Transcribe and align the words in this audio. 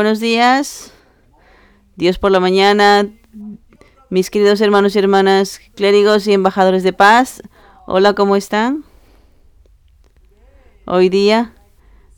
Buenos 0.00 0.18
días. 0.18 0.94
Dios 1.94 2.18
por 2.18 2.30
la 2.30 2.40
mañana. 2.40 3.06
Mis 4.08 4.30
queridos 4.30 4.62
hermanos 4.62 4.96
y 4.96 4.98
hermanas, 4.98 5.60
clérigos 5.74 6.26
y 6.26 6.32
embajadores 6.32 6.82
de 6.82 6.94
paz. 6.94 7.42
Hola, 7.86 8.14
¿cómo 8.14 8.34
están? 8.34 8.82
Hoy 10.86 11.10
día 11.10 11.52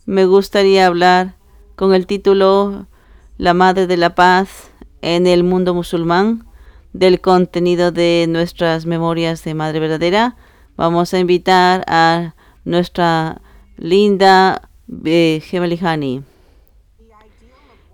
me 0.05 0.25
gustaría 0.25 0.87
hablar 0.87 1.35
con 1.75 1.93
el 1.93 2.07
título 2.07 2.87
La 3.37 3.53
Madre 3.53 3.85
de 3.85 3.97
la 3.97 4.15
Paz 4.15 4.71
en 5.01 5.27
el 5.27 5.43
mundo 5.43 5.73
musulmán 5.73 6.47
del 6.93 7.19
contenido 7.19 7.91
de 7.91 8.27
nuestras 8.29 8.85
memorias 8.85 9.43
de 9.43 9.55
Madre 9.55 9.81
Verdadera. 9.81 10.37
Vamos 10.77 11.13
a 11.13 11.19
invitar 11.19 11.83
a 11.87 12.33
nuestra 12.63 13.41
linda 13.75 14.69
eh. 15.03 15.41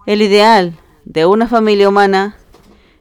El 0.05 0.21
ideal 0.21 0.73
de 1.05 1.25
una 1.25 1.47
familia 1.47 1.89
humana 1.89 2.37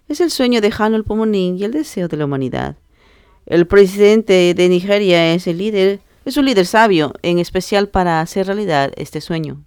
es 0.08 0.20
el 0.20 0.30
sueño 0.30 0.60
de 0.60 0.72
Hanul 0.76 1.04
Pomonin 1.04 1.56
y 1.56 1.64
el 1.64 1.72
deseo 1.72 2.08
de 2.08 2.16
la 2.16 2.24
humanidad. 2.24 2.76
El 3.46 3.66
presidente 3.66 4.52
de 4.54 4.68
Nigeria 4.68 5.32
es 5.32 5.46
el 5.46 5.58
líder, 5.58 6.00
es 6.24 6.36
un 6.36 6.44
líder 6.44 6.66
sabio, 6.66 7.14
en 7.22 7.38
especial 7.38 7.88
para 7.88 8.20
hacer 8.20 8.46
realidad 8.46 8.92
este 8.96 9.20
sueño. 9.20 9.64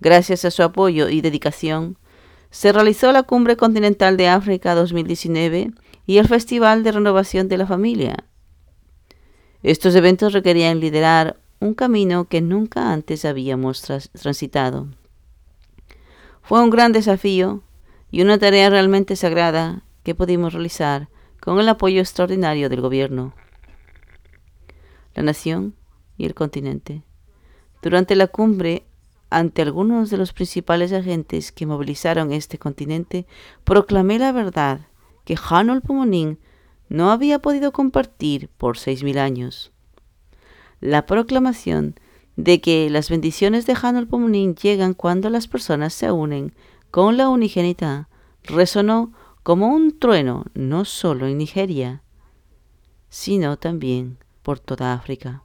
Gracias 0.00 0.44
a 0.44 0.50
su 0.50 0.62
apoyo 0.62 1.08
y 1.08 1.20
dedicación, 1.20 1.98
se 2.50 2.72
realizó 2.72 3.12
la 3.12 3.22
Cumbre 3.22 3.56
Continental 3.56 4.16
de 4.16 4.28
África 4.28 4.74
2019 4.74 5.70
y 6.06 6.18
el 6.18 6.28
Festival 6.28 6.82
de 6.82 6.92
Renovación 6.92 7.48
de 7.48 7.58
la 7.58 7.66
Familia. 7.66 8.16
Estos 9.62 9.94
eventos 9.94 10.32
requerían 10.32 10.80
liderar 10.80 11.38
un 11.60 11.74
camino 11.74 12.24
que 12.24 12.40
nunca 12.40 12.92
antes 12.92 13.24
habíamos 13.24 13.82
transitado. 13.82 14.88
Fue 16.42 16.62
un 16.62 16.70
gran 16.70 16.92
desafío 16.92 17.62
y 18.10 18.22
una 18.22 18.38
tarea 18.38 18.68
realmente 18.68 19.16
sagrada 19.16 19.84
que 20.02 20.14
pudimos 20.14 20.52
realizar 20.52 21.08
con 21.40 21.58
el 21.58 21.68
apoyo 21.68 22.00
extraordinario 22.00 22.68
del 22.68 22.80
gobierno, 22.80 23.34
la 25.14 25.22
nación 25.22 25.74
y 26.16 26.26
el 26.26 26.34
continente. 26.34 27.02
Durante 27.80 28.14
la 28.16 28.26
cumbre, 28.26 28.84
ante 29.30 29.62
algunos 29.62 30.10
de 30.10 30.18
los 30.18 30.32
principales 30.32 30.92
agentes 30.92 31.52
que 31.52 31.66
movilizaron 31.66 32.32
este 32.32 32.58
continente, 32.58 33.26
proclamé 33.64 34.18
la 34.18 34.32
verdad 34.32 34.82
que 35.24 35.36
Hanol 35.48 35.80
Pomonin 35.80 36.38
no 36.88 37.10
había 37.10 37.38
podido 37.38 37.72
compartir 37.72 38.48
por 38.58 38.76
seis 38.76 39.02
mil 39.02 39.18
años. 39.18 39.72
La 40.80 41.06
proclamación 41.06 41.94
de 42.36 42.60
que 42.60 42.88
las 42.90 43.10
bendiciones 43.10 43.66
de 43.66 43.76
Hanul 43.80 44.08
Pomonin 44.08 44.54
llegan 44.54 44.94
cuando 44.94 45.30
las 45.30 45.48
personas 45.48 45.92
se 45.92 46.10
unen 46.10 46.54
con 46.90 47.16
la 47.16 47.28
unigénita 47.28 48.08
resonó 48.44 49.12
como 49.42 49.68
un 49.68 49.98
trueno 49.98 50.44
no 50.54 50.84
solo 50.84 51.26
en 51.26 51.38
Nigeria, 51.38 52.02
sino 53.08 53.56
también 53.56 54.18
por 54.42 54.58
toda 54.58 54.94
África. 54.94 55.42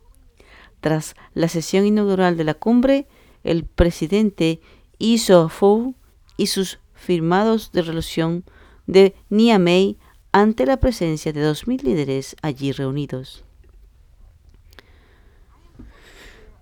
Tras 0.80 1.16
la 1.34 1.48
sesión 1.48 1.86
inaugural 1.86 2.38
de 2.38 2.44
la 2.44 2.54
cumbre, 2.54 3.08
el 3.44 3.66
presidente 3.66 4.62
hizo 5.00 5.50
Fou 5.50 5.96
y 6.38 6.48
sus 6.48 6.80
firmados 6.94 7.72
de 7.72 7.82
resolución 7.82 8.44
de 8.86 9.16
Niamey 9.30 9.98
ante 10.32 10.66
la 10.66 10.78
presencia 10.78 11.34
de 11.34 11.42
dos 11.42 11.68
mil 11.68 11.82
líderes 11.84 12.36
allí 12.42 12.72
reunidos. 12.72 13.47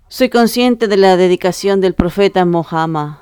Soy 0.08 0.30
consciente 0.30 0.86
de 0.86 0.96
la 0.96 1.16
dedicación 1.16 1.80
del 1.80 1.94
profeta 1.94 2.44
Mohammed 2.44 3.14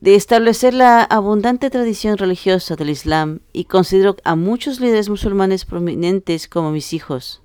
de 0.00 0.14
establecer 0.14 0.74
la 0.74 1.02
abundante 1.02 1.70
tradición 1.70 2.18
religiosa 2.18 2.76
del 2.76 2.90
Islam 2.90 3.40
y 3.52 3.64
considero 3.64 4.14
a 4.22 4.36
muchos 4.36 4.78
líderes 4.78 5.08
musulmanes 5.08 5.64
prominentes 5.64 6.46
como 6.46 6.70
mis 6.70 6.92
hijos. 6.92 7.42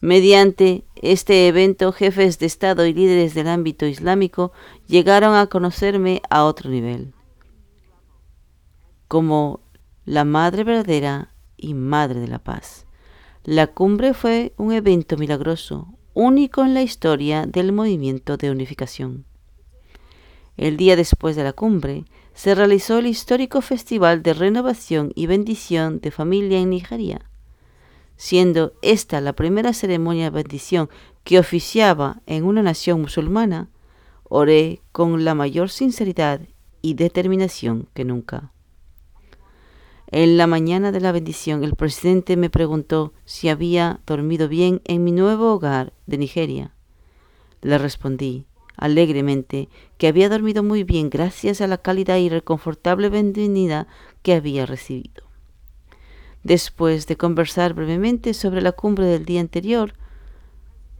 Mediante 0.00 0.84
este 0.96 1.46
evento, 1.46 1.92
jefes 1.92 2.40
de 2.40 2.46
Estado 2.46 2.84
y 2.84 2.92
líderes 2.92 3.34
del 3.34 3.46
ámbito 3.46 3.86
islámico 3.86 4.50
llegaron 4.88 5.36
a 5.36 5.46
conocerme 5.46 6.20
a 6.30 6.44
otro 6.44 6.68
nivel, 6.68 7.14
como 9.06 9.60
la 10.04 10.24
Madre 10.24 10.64
verdadera 10.64 11.32
y 11.56 11.74
Madre 11.74 12.18
de 12.18 12.26
la 12.26 12.40
Paz. 12.40 12.86
La 13.44 13.66
cumbre 13.66 14.14
fue 14.14 14.52
un 14.56 14.72
evento 14.72 15.16
milagroso, 15.16 15.88
único 16.14 16.62
en 16.62 16.74
la 16.74 16.82
historia 16.82 17.44
del 17.44 17.72
movimiento 17.72 18.36
de 18.36 18.52
unificación. 18.52 19.24
El 20.56 20.76
día 20.76 20.94
después 20.94 21.34
de 21.34 21.42
la 21.42 21.52
cumbre, 21.52 22.04
se 22.34 22.54
realizó 22.54 22.98
el 22.98 23.08
histórico 23.08 23.60
Festival 23.60 24.22
de 24.22 24.34
Renovación 24.34 25.10
y 25.16 25.26
Bendición 25.26 26.00
de 26.00 26.12
Familia 26.12 26.60
en 26.60 26.70
Nigeria, 26.70 27.28
siendo 28.16 28.74
esta 28.80 29.20
la 29.20 29.32
primera 29.32 29.72
ceremonia 29.72 30.24
de 30.26 30.30
bendición 30.30 30.88
que 31.24 31.40
oficiaba 31.40 32.22
en 32.26 32.44
una 32.44 32.62
nación 32.62 33.00
musulmana, 33.00 33.70
oré 34.22 34.82
con 34.92 35.24
la 35.24 35.34
mayor 35.34 35.68
sinceridad 35.68 36.42
y 36.80 36.94
determinación 36.94 37.88
que 37.92 38.04
nunca. 38.04 38.51
En 40.14 40.36
la 40.36 40.46
mañana 40.46 40.92
de 40.92 41.00
la 41.00 41.10
bendición, 41.10 41.64
el 41.64 41.74
presidente 41.74 42.36
me 42.36 42.50
preguntó 42.50 43.14
si 43.24 43.48
había 43.48 44.00
dormido 44.06 44.46
bien 44.46 44.82
en 44.84 45.02
mi 45.04 45.10
nuevo 45.10 45.54
hogar 45.54 45.94
de 46.06 46.18
Nigeria. 46.18 46.74
Le 47.62 47.78
respondí 47.78 48.44
alegremente 48.76 49.70
que 49.96 50.08
había 50.08 50.28
dormido 50.28 50.62
muy 50.62 50.84
bien 50.84 51.08
gracias 51.08 51.62
a 51.62 51.66
la 51.66 51.78
cálida 51.78 52.18
y 52.18 52.28
reconfortable 52.28 53.08
bienvenida 53.08 53.86
que 54.20 54.34
había 54.34 54.66
recibido. 54.66 55.24
Después 56.42 57.06
de 57.06 57.16
conversar 57.16 57.72
brevemente 57.72 58.34
sobre 58.34 58.60
la 58.60 58.72
cumbre 58.72 59.06
del 59.06 59.24
día 59.24 59.40
anterior, 59.40 59.94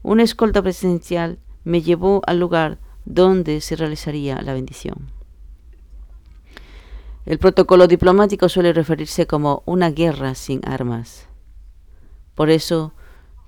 una 0.03 0.23
escolta 0.23 0.63
presidencial 0.63 1.39
me 1.65 1.83
llevó 1.83 2.23
al 2.27 2.41
lugar 2.41 2.79
donde 3.05 3.61
se 3.61 3.77
realizaría 3.77 4.41
la 4.41 4.55
bendición. 4.55 5.13
El 7.25 7.39
protocolo 7.39 7.87
diplomático 7.87 8.49
suele 8.49 8.73
referirse 8.73 9.27
como 9.27 9.63
una 9.65 9.91
guerra 9.91 10.35
sin 10.35 10.61
armas. 10.67 11.29
Por 12.35 12.51
eso 12.51 12.95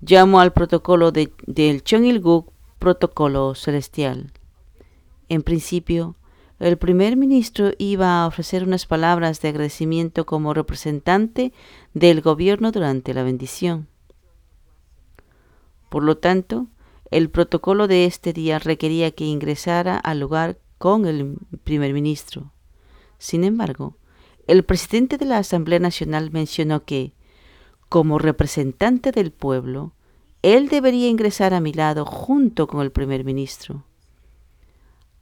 llamo 0.00 0.38
al 0.40 0.52
protocolo 0.52 1.10
de, 1.10 1.32
del 1.46 1.82
Chongilguk 1.82 2.52
protocolo 2.78 3.54
celestial. 3.54 4.32
En 5.28 5.42
principio, 5.42 6.16
el 6.60 6.78
primer 6.78 7.16
ministro 7.16 7.72
iba 7.78 8.22
a 8.22 8.26
ofrecer 8.26 8.62
unas 8.62 8.86
palabras 8.86 9.40
de 9.40 9.48
agradecimiento 9.48 10.24
como 10.24 10.54
representante 10.54 11.52
del 11.94 12.20
gobierno 12.20 12.70
durante 12.70 13.12
la 13.12 13.24
bendición. 13.24 13.88
Por 15.88 16.04
lo 16.04 16.16
tanto, 16.16 16.68
el 17.10 17.28
protocolo 17.28 17.88
de 17.88 18.04
este 18.04 18.32
día 18.32 18.58
requería 18.58 19.10
que 19.10 19.24
ingresara 19.24 19.96
al 19.96 20.20
lugar 20.20 20.58
con 20.78 21.06
el 21.06 21.38
primer 21.64 21.92
ministro. 21.92 22.53
Sin 23.24 23.42
embargo, 23.42 23.96
el 24.46 24.64
presidente 24.64 25.16
de 25.16 25.24
la 25.24 25.38
Asamblea 25.38 25.78
Nacional 25.78 26.30
mencionó 26.30 26.84
que, 26.84 27.14
como 27.88 28.18
representante 28.18 29.12
del 29.12 29.32
pueblo, 29.32 29.94
él 30.42 30.68
debería 30.68 31.08
ingresar 31.08 31.54
a 31.54 31.60
mi 31.60 31.72
lado 31.72 32.04
junto 32.04 32.66
con 32.66 32.82
el 32.82 32.92
primer 32.92 33.24
ministro. 33.24 33.86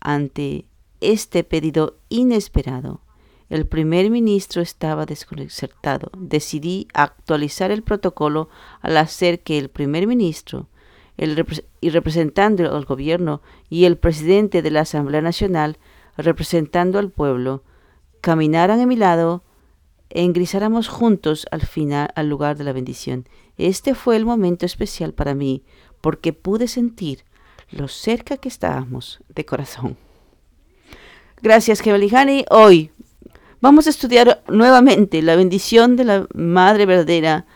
Ante 0.00 0.66
este 1.00 1.44
pedido 1.44 2.00
inesperado, 2.08 3.02
el 3.48 3.68
primer 3.68 4.10
ministro 4.10 4.62
estaba 4.62 5.06
desconcertado. 5.06 6.10
Decidí 6.18 6.88
actualizar 6.94 7.70
el 7.70 7.84
protocolo 7.84 8.48
al 8.80 8.96
hacer 8.96 9.44
que 9.44 9.58
el 9.58 9.70
primer 9.70 10.08
ministro 10.08 10.66
el 11.16 11.62
y 11.80 11.90
representando 11.90 12.74
al 12.74 12.84
gobierno 12.84 13.42
y 13.70 13.84
el 13.84 13.96
presidente 13.96 14.60
de 14.60 14.72
la 14.72 14.80
Asamblea 14.80 15.20
Nacional 15.20 15.78
representando 16.16 16.98
al 16.98 17.10
pueblo 17.10 17.62
caminaran 18.22 18.80
a 18.80 18.86
mi 18.86 18.96
lado 18.96 19.42
e 20.08 20.22
ingresáramos 20.22 20.88
juntos 20.88 21.46
al 21.50 21.60
final 21.60 22.08
al 22.14 22.28
lugar 22.30 22.56
de 22.56 22.64
la 22.64 22.72
bendición. 22.72 23.28
Este 23.58 23.94
fue 23.94 24.16
el 24.16 24.24
momento 24.24 24.64
especial 24.64 25.12
para 25.12 25.34
mí 25.34 25.62
porque 26.00 26.32
pude 26.32 26.68
sentir 26.68 27.24
lo 27.70 27.88
cerca 27.88 28.36
que 28.38 28.48
estábamos 28.48 29.20
de 29.28 29.44
corazón. 29.44 29.96
Gracias, 31.42 31.82
Kevalihani. 31.82 32.44
Hoy 32.50 32.92
vamos 33.60 33.86
a 33.86 33.90
estudiar 33.90 34.42
nuevamente 34.48 35.20
la 35.22 35.34
bendición 35.34 35.96
de 35.96 36.04
la 36.04 36.26
Madre 36.34 36.86
Verdadera 36.86 37.46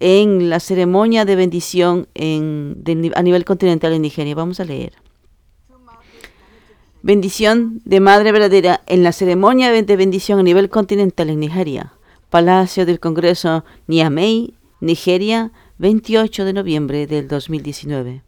en 0.00 0.50
la 0.50 0.58
ceremonia 0.58 1.24
de 1.24 1.36
bendición 1.36 2.08
en, 2.14 2.82
a 3.14 3.22
nivel 3.22 3.44
continental 3.44 3.92
en 3.92 4.02
Nigeria. 4.02 4.34
Vamos 4.34 4.58
a 4.58 4.64
leer. 4.64 4.94
Bendición 7.02 7.80
de 7.86 7.98
Madre 7.98 8.30
Verdadera 8.30 8.82
en 8.86 9.02
la 9.02 9.12
ceremonia 9.12 9.72
de 9.72 9.96
bendición 9.96 10.38
a 10.38 10.42
nivel 10.42 10.68
continental 10.68 11.30
en 11.30 11.40
Nigeria. 11.40 11.94
Palacio 12.28 12.84
del 12.84 13.00
Congreso, 13.00 13.64
Niamey, 13.86 14.52
Nigeria, 14.80 15.50
28 15.78 16.44
de 16.44 16.52
noviembre 16.52 17.06
del 17.06 17.26
2019. 17.26 18.22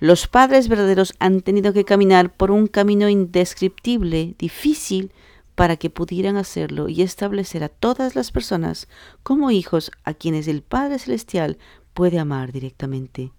Los 0.00 0.26
padres 0.26 0.68
verdaderos 0.68 1.14
han 1.20 1.40
tenido 1.42 1.72
que 1.72 1.84
caminar 1.84 2.34
por 2.36 2.50
un 2.50 2.66
camino 2.66 3.08
indescriptible, 3.08 4.34
difícil, 4.36 5.12
para 5.54 5.76
que 5.76 5.90
pudieran 5.90 6.36
hacerlo 6.36 6.88
y 6.88 7.02
establecer 7.02 7.62
a 7.62 7.68
todas 7.68 8.16
las 8.16 8.32
personas 8.32 8.88
como 9.22 9.52
hijos 9.52 9.92
a 10.02 10.12
quienes 10.12 10.48
el 10.48 10.62
Padre 10.62 10.98
Celestial 10.98 11.56
puede 11.94 12.18
amar 12.18 12.50
directamente. 12.50 13.30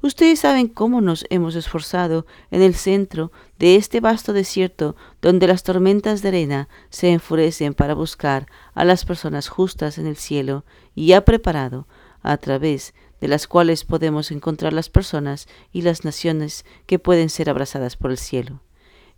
Ustedes 0.00 0.38
saben 0.38 0.68
cómo 0.68 1.00
nos 1.00 1.26
hemos 1.28 1.56
esforzado 1.56 2.24
en 2.52 2.62
el 2.62 2.74
centro 2.74 3.32
de 3.58 3.74
este 3.74 4.00
vasto 4.00 4.32
desierto 4.32 4.94
donde 5.20 5.48
las 5.48 5.64
tormentas 5.64 6.22
de 6.22 6.28
arena 6.28 6.68
se 6.88 7.10
enfurecen 7.10 7.74
para 7.74 7.94
buscar 7.94 8.46
a 8.74 8.84
las 8.84 9.04
personas 9.04 9.48
justas 9.48 9.98
en 9.98 10.06
el 10.06 10.16
cielo 10.16 10.64
y 10.94 11.12
ha 11.12 11.24
preparado, 11.24 11.88
a 12.22 12.36
través 12.36 12.94
de 13.20 13.28
las 13.28 13.48
cuales 13.48 13.84
podemos 13.84 14.30
encontrar 14.30 14.72
las 14.72 14.88
personas 14.88 15.48
y 15.72 15.82
las 15.82 16.04
naciones 16.04 16.64
que 16.86 16.98
pueden 16.98 17.28
ser 17.28 17.50
abrazadas 17.50 17.96
por 17.96 18.12
el 18.12 18.18
cielo. 18.18 18.60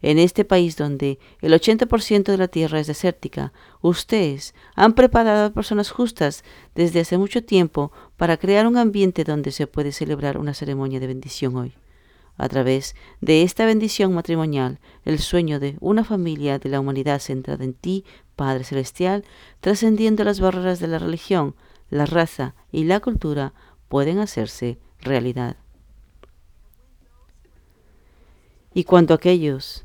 En 0.02 0.19
este 0.19 0.44
país 0.44 0.76
donde 0.76 1.19
el 1.41 1.52
80% 1.52 2.25
de 2.25 2.38
la 2.38 2.49
tierra 2.49 2.81
es 2.81 2.87
desértica, 2.87 3.52
ustedes 3.82 4.55
han 4.75 4.94
preparado 4.94 5.47
a 5.47 5.52
personas 5.52 5.91
justas 5.91 6.43
desde 6.75 7.00
hace 7.00 7.19
mucho 7.19 7.44
tiempo 7.44 7.93
para 8.17 8.38
crear 8.38 8.67
un 8.67 8.79
ambiente 8.79 9.25
donde 9.25 9.52
se 9.52 9.67
puede 9.67 9.93
celebrar 9.93 10.38
una 10.38 10.55
ceremonia 10.55 11.00
de 11.00 11.06
bendición 11.06 11.56
hoy. 11.56 11.75
A 12.38 12.49
través 12.49 12.97
de 13.20 13.43
esta 13.43 13.67
bendición 13.67 14.14
matrimonial, 14.14 14.79
el 15.05 15.19
sueño 15.19 15.61
de 15.61 15.76
una 15.81 16.05
familia 16.05 16.58
de 16.58 16.70
la 16.70 16.81
humanidad 16.81 17.20
centrada 17.20 17.62
en 17.64 17.75
ti, 17.75 18.06
Padre 18.35 18.64
Celestial, 18.64 19.26
trascendiendo 19.61 20.25
las 20.25 20.41
barreras 20.41 20.81
de 20.81 20.88
la 20.88 20.99
religión, 20.99 21.55
la 21.91 22.06
raza 22.06 22.55
y 22.73 22.85
la 22.85 23.00
cultura, 23.00 23.52
pueden 23.88 24.19
hacerse 24.19 24.79
realidad. 25.02 25.56
Y 28.73 28.85
cuando 28.85 29.12
aquellos 29.12 29.85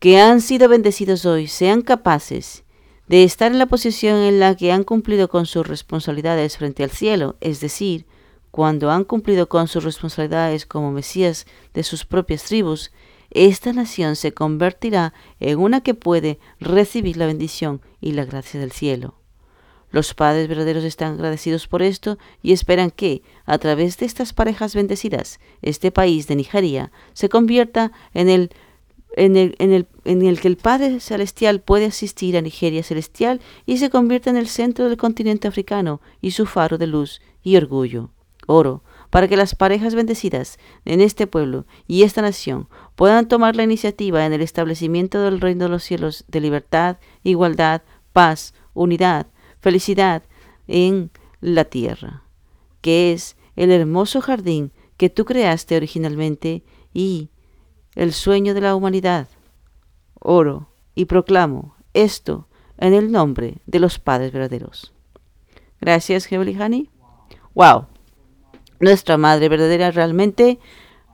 que 0.00 0.18
han 0.18 0.40
sido 0.40 0.68
bendecidos 0.68 1.26
hoy 1.26 1.46
sean 1.46 1.82
capaces 1.82 2.64
de 3.06 3.22
estar 3.22 3.52
en 3.52 3.58
la 3.58 3.66
posición 3.66 4.16
en 4.16 4.40
la 4.40 4.56
que 4.56 4.72
han 4.72 4.82
cumplido 4.82 5.28
con 5.28 5.44
sus 5.44 5.66
responsabilidades 5.66 6.56
frente 6.56 6.82
al 6.82 6.90
cielo, 6.90 7.36
es 7.40 7.60
decir, 7.60 8.06
cuando 8.50 8.90
han 8.90 9.04
cumplido 9.04 9.48
con 9.48 9.68
sus 9.68 9.84
responsabilidades 9.84 10.64
como 10.64 10.90
Mesías 10.90 11.46
de 11.74 11.82
sus 11.82 12.06
propias 12.06 12.44
tribus, 12.44 12.92
esta 13.30 13.72
nación 13.74 14.16
se 14.16 14.32
convertirá 14.32 15.12
en 15.38 15.58
una 15.58 15.82
que 15.82 15.94
puede 15.94 16.38
recibir 16.60 17.18
la 17.18 17.26
bendición 17.26 17.82
y 18.00 18.12
la 18.12 18.24
gracia 18.24 18.58
del 18.58 18.72
cielo. 18.72 19.16
Los 19.90 20.14
padres 20.14 20.48
verdaderos 20.48 20.84
están 20.84 21.14
agradecidos 21.14 21.66
por 21.66 21.82
esto 21.82 22.16
y 22.42 22.52
esperan 22.52 22.90
que, 22.90 23.22
a 23.44 23.58
través 23.58 23.98
de 23.98 24.06
estas 24.06 24.32
parejas 24.32 24.74
bendecidas, 24.74 25.40
este 25.62 25.90
país 25.90 26.26
de 26.26 26.36
Nigeria 26.36 26.90
se 27.12 27.28
convierta 27.28 27.92
en 28.14 28.28
el 28.28 28.50
en 29.16 29.36
el, 29.36 29.56
en, 29.58 29.72
el, 29.72 29.86
en 30.04 30.22
el, 30.22 30.40
que 30.40 30.48
el 30.48 30.56
Padre 30.56 31.00
Celestial 31.00 31.60
puede 31.60 31.86
asistir 31.86 32.36
a 32.36 32.42
Nigeria 32.42 32.82
Celestial 32.82 33.40
y 33.66 33.78
se 33.78 33.90
convierte 33.90 34.30
en 34.30 34.36
el 34.36 34.46
centro 34.46 34.88
del 34.88 34.96
continente 34.96 35.48
africano 35.48 36.00
y 36.20 36.32
su 36.32 36.46
faro 36.46 36.78
de 36.78 36.86
luz 36.86 37.20
y 37.42 37.56
orgullo. 37.56 38.10
Oro, 38.46 38.82
para 39.10 39.28
que 39.28 39.36
las 39.36 39.54
parejas 39.54 39.94
bendecidas 39.94 40.58
en 40.84 41.00
este 41.00 41.26
pueblo 41.26 41.66
y 41.86 42.02
esta 42.02 42.22
nación 42.22 42.68
puedan 42.94 43.28
tomar 43.28 43.56
la 43.56 43.64
iniciativa 43.64 44.24
en 44.24 44.32
el 44.32 44.40
establecimiento 44.40 45.20
del 45.20 45.40
reino 45.40 45.64
de 45.64 45.70
los 45.70 45.82
cielos 45.82 46.24
de 46.28 46.40
libertad, 46.40 46.98
igualdad, 47.22 47.82
paz, 48.12 48.54
unidad, 48.72 49.26
felicidad 49.60 50.22
en 50.68 51.10
la 51.40 51.64
tierra, 51.64 52.22
que 52.80 53.12
es 53.12 53.36
el 53.56 53.70
hermoso 53.70 54.20
jardín 54.20 54.72
que 54.96 55.10
tú 55.10 55.24
creaste 55.24 55.76
originalmente 55.76 56.62
y 56.92 57.30
el 57.94 58.12
sueño 58.12 58.54
de 58.54 58.60
la 58.60 58.74
humanidad. 58.74 59.28
Oro 60.18 60.68
y 60.94 61.06
proclamo 61.06 61.74
esto 61.94 62.46
en 62.78 62.94
el 62.94 63.10
nombre 63.10 63.58
de 63.66 63.80
los 63.80 63.98
padres 63.98 64.32
verdaderos. 64.32 64.92
Gracias, 65.80 66.28
Hani. 66.30 66.90
Wow. 67.54 67.86
Nuestra 68.80 69.16
madre 69.16 69.48
verdadera 69.48 69.90
realmente, 69.90 70.58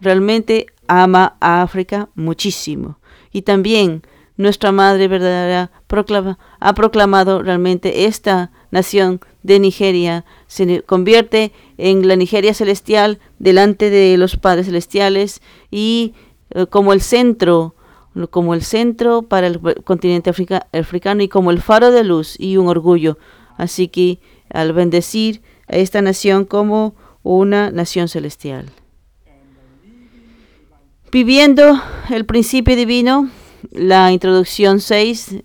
realmente 0.00 0.66
ama 0.86 1.36
a 1.40 1.62
África 1.62 2.08
muchísimo. 2.14 2.98
Y 3.32 3.42
también 3.42 4.02
nuestra 4.36 4.70
madre 4.70 5.08
verdadera 5.08 5.70
proclama, 5.86 6.38
ha 6.60 6.74
proclamado 6.74 7.42
realmente 7.42 8.04
esta 8.04 8.50
nación 8.70 9.20
de 9.42 9.60
Nigeria 9.60 10.24
se 10.48 10.82
convierte 10.82 11.52
en 11.78 12.06
la 12.08 12.16
Nigeria 12.16 12.52
celestial 12.52 13.20
delante 13.38 13.90
de 13.90 14.16
los 14.16 14.36
padres 14.36 14.66
celestiales 14.66 15.40
y 15.70 16.14
como 16.70 16.92
el 16.92 17.00
centro, 17.00 17.74
como 18.30 18.54
el 18.54 18.62
centro 18.62 19.22
para 19.22 19.46
el 19.46 19.60
continente 19.84 20.30
africano 20.30 21.22
y 21.22 21.28
como 21.28 21.50
el 21.50 21.60
faro 21.60 21.90
de 21.90 22.04
luz 22.04 22.36
y 22.38 22.56
un 22.56 22.68
orgullo. 22.68 23.18
Así 23.56 23.88
que 23.88 24.20
al 24.50 24.72
bendecir 24.72 25.42
a 25.68 25.76
esta 25.76 26.02
nación 26.02 26.44
como 26.44 26.94
una 27.22 27.70
nación 27.70 28.08
celestial. 28.08 28.70
Viviendo 31.10 31.80
el 32.10 32.26
principio 32.26 32.76
divino, 32.76 33.30
la 33.70 34.12
introducción 34.12 34.80
6, 34.80 35.44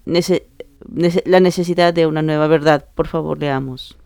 la 1.26 1.40
necesidad 1.40 1.94
de 1.94 2.08
una 2.08 2.22
nueva 2.22 2.48
verdad. 2.48 2.86
Por 2.94 3.08
favor, 3.08 3.40
leamos. 3.40 3.98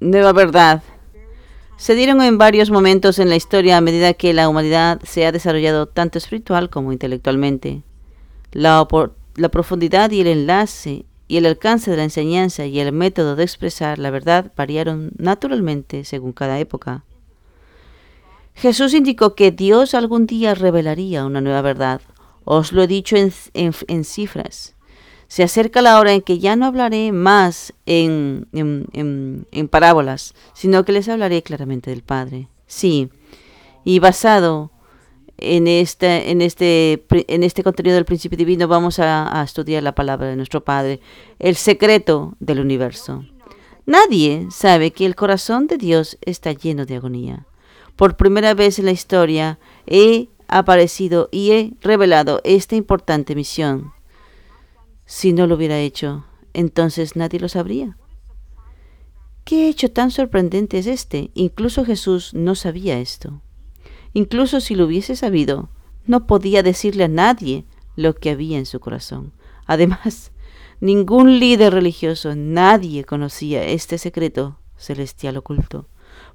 Nueva 0.00 0.32
verdad 0.32 0.82
se 1.78 1.94
dieron 1.94 2.20
en 2.22 2.38
varios 2.38 2.70
momentos 2.70 3.20
en 3.20 3.28
la 3.28 3.36
historia 3.36 3.76
a 3.76 3.80
medida 3.80 4.12
que 4.12 4.34
la 4.34 4.48
humanidad 4.48 5.00
se 5.04 5.24
ha 5.24 5.30
desarrollado 5.30 5.86
tanto 5.86 6.18
espiritual 6.18 6.70
como 6.70 6.92
intelectualmente. 6.92 7.84
La, 8.50 8.86
profundidad 9.52 10.10
y 10.10 10.20
el 10.20 10.26
enlace 10.26 11.06
y 11.28 11.36
el 11.36 11.46
alcance 11.46 11.92
de 11.92 11.96
la 11.96 12.02
enseñanza 12.02 12.66
y 12.66 12.80
el 12.80 12.92
método 12.92 13.36
de 13.36 13.44
expresar 13.44 14.00
la 14.00 14.10
verdad 14.10 14.50
variaron 14.56 15.12
naturalmente 15.18 16.04
según 16.04 16.32
cada 16.32 16.58
época. 16.58 17.04
Jesús 18.54 18.92
indicó 18.92 19.36
que 19.36 19.52
Dios 19.52 19.94
algún 19.94 20.26
día 20.26 20.56
revelaría 20.56 21.24
una 21.24 21.40
nueva 21.40 21.62
verdad. 21.62 22.00
Os 22.44 22.72
lo 22.72 22.82
he 22.82 22.88
dicho 22.88 23.14
en 23.16 24.04
cifras. 24.04 24.74
Se 25.28 25.42
acerca 25.42 25.82
la 25.82 26.00
hora 26.00 26.12
en 26.12 26.22
que 26.22 26.38
ya 26.38 26.56
no 26.56 26.66
hablaré 26.66 27.12
más 27.12 27.74
en, 27.86 28.48
en, 28.52 29.68
parábolas, 29.68 30.34
sino 30.54 30.84
que 30.84 30.92
les 30.92 31.08
hablaré 31.08 31.42
claramente 31.42 31.90
del 31.90 32.02
Padre. 32.02 32.48
Sí, 32.66 33.10
y 33.84 33.98
basado 33.98 34.70
en 35.36 35.68
este, 35.68 36.30
en 36.30 36.40
este, 36.40 37.04
en 37.10 37.42
este 37.42 37.62
contenido 37.62 37.94
del 37.94 38.06
principio 38.06 38.38
divino 38.38 38.68
vamos 38.68 38.98
a, 38.98 39.40
a 39.40 39.44
estudiar 39.44 39.82
la 39.82 39.94
palabra 39.94 40.28
de 40.28 40.36
nuestro 40.36 40.64
Padre, 40.64 41.00
el 41.38 41.56
secreto 41.56 42.34
del 42.40 42.60
universo. 42.60 43.24
Nadie 43.84 44.48
sabe 44.50 44.90
que 44.90 45.06
el 45.06 45.14
corazón 45.14 45.66
de 45.66 45.76
Dios 45.76 46.18
está 46.22 46.52
lleno 46.52 46.86
de 46.86 46.96
agonía. 46.96 47.46
Por 47.96 48.16
primera 48.16 48.54
vez 48.54 48.78
en 48.78 48.84
la 48.86 48.92
historia 48.92 49.58
he 49.86 50.28
aparecido 50.46 51.28
y 51.30 51.52
he 51.52 51.72
revelado 51.80 52.40
esta 52.44 52.76
importante 52.76 53.34
misión. 53.34 53.92
Si 55.10 55.32
no 55.32 55.46
lo 55.46 55.54
hubiera 55.54 55.78
hecho, 55.78 56.26
entonces 56.52 57.16
nadie 57.16 57.40
lo 57.40 57.48
sabría. 57.48 57.96
¿Qué 59.44 59.70
hecho 59.70 59.90
tan 59.90 60.10
sorprendente 60.10 60.76
es 60.76 60.86
este? 60.86 61.30
Incluso 61.32 61.86
Jesús 61.86 62.34
no 62.34 62.54
sabía 62.54 62.98
esto. 62.98 63.40
Incluso 64.12 64.60
si 64.60 64.74
lo 64.74 64.84
hubiese 64.84 65.16
sabido, 65.16 65.70
no 66.04 66.26
podía 66.26 66.62
decirle 66.62 67.04
a 67.04 67.08
nadie 67.08 67.64
lo 67.96 68.16
que 68.16 68.28
había 68.28 68.58
en 68.58 68.66
su 68.66 68.80
corazón. 68.80 69.32
Además, 69.64 70.30
ningún 70.80 71.38
líder 71.38 71.72
religioso, 71.72 72.34
nadie 72.36 73.04
conocía 73.04 73.64
este 73.64 73.96
secreto 73.96 74.58
celestial 74.76 75.38
oculto. 75.38 75.88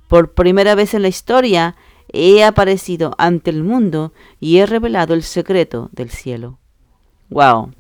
Por 0.08 0.34
primera 0.34 0.74
vez 0.74 0.96
en 0.96 1.04
la 1.04 1.10
historia 1.10 1.76
he 2.12 2.44
aparecido 2.44 3.14
ante 3.20 3.52
el 3.52 3.64
mundo 3.64 4.14
y 4.40 4.58
he 4.58 4.66
revelado 4.66 5.14
el 5.14 5.22
secreto 5.22 5.92
del 5.92 6.10
cielo. 6.10 6.58
¡Wow! 7.30 7.72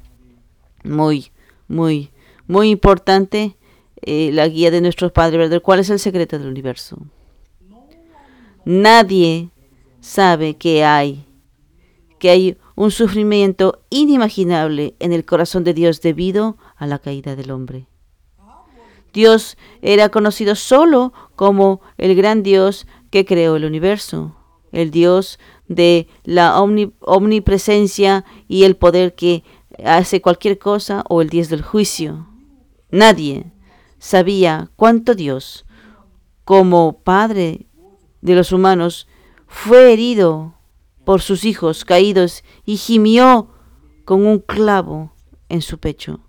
Muy, 0.83 1.31
muy, 1.67 2.11
muy 2.47 2.69
importante 2.69 3.57
eh, 4.01 4.31
la 4.33 4.47
guía 4.47 4.71
de 4.71 4.81
nuestros 4.81 5.11
padres, 5.11 5.37
¿verdad? 5.37 5.61
¿Cuál 5.61 5.79
es 5.79 5.89
el 5.89 5.99
secreto 5.99 6.37
del 6.37 6.47
universo? 6.47 6.97
Nadie 8.65 9.49
sabe 10.01 10.55
que 10.55 10.83
hay, 10.83 11.25
que 12.19 12.29
hay 12.29 12.57
un 12.75 12.91
sufrimiento 12.91 13.81
inimaginable 13.89 14.95
en 14.99 15.13
el 15.13 15.25
corazón 15.25 15.63
de 15.63 15.73
Dios 15.73 16.01
debido 16.01 16.57
a 16.75 16.87
la 16.87 16.99
caída 16.99 17.35
del 17.35 17.51
hombre. 17.51 17.87
Dios 19.13 19.57
era 19.81 20.09
conocido 20.09 20.55
solo 20.55 21.13
como 21.35 21.81
el 21.97 22.15
gran 22.15 22.41
Dios 22.41 22.87
que 23.11 23.25
creó 23.25 23.55
el 23.55 23.65
universo, 23.65 24.35
el 24.71 24.89
Dios 24.89 25.39
de 25.67 26.07
la 26.23 26.59
omnipresencia 26.59 28.25
y 28.47 28.63
el 28.63 28.75
poder 28.75 29.13
que 29.13 29.43
hace 29.83 30.21
cualquier 30.21 30.57
cosa 30.57 31.03
o 31.09 31.21
el 31.21 31.29
día 31.29 31.45
del 31.45 31.61
juicio. 31.61 32.27
Nadie 32.91 33.51
sabía 33.99 34.69
cuánto 34.75 35.15
Dios 35.15 35.65
como 36.43 37.01
padre 37.03 37.67
de 38.23 38.35
los 38.35 38.53
humanos, 38.53 39.07
fue 39.47 39.91
herido 39.93 40.55
por 41.05 41.21
sus 41.21 41.43
hijos 41.43 41.83
caídos 41.85 42.43
y 42.65 42.77
gimió 42.77 43.49
con 44.05 44.25
un 44.25 44.39
clavo 44.39 45.13
en 45.49 45.61
su 45.61 45.77
pecho. 45.77 46.21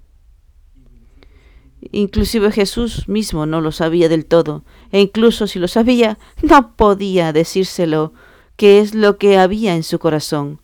Inclusive 1.92 2.50
Jesús 2.50 3.08
mismo 3.08 3.46
no 3.46 3.60
lo 3.60 3.70
sabía 3.70 4.08
del 4.08 4.26
todo, 4.26 4.64
e 4.90 5.00
incluso 5.00 5.46
si 5.46 5.58
lo 5.58 5.68
sabía, 5.68 6.18
no 6.42 6.74
podía 6.74 7.32
decírselo 7.32 8.12
qué 8.56 8.80
es 8.80 8.94
lo 8.94 9.16
que 9.16 9.38
había 9.38 9.76
en 9.76 9.84
su 9.84 9.98
corazón. 10.00 10.60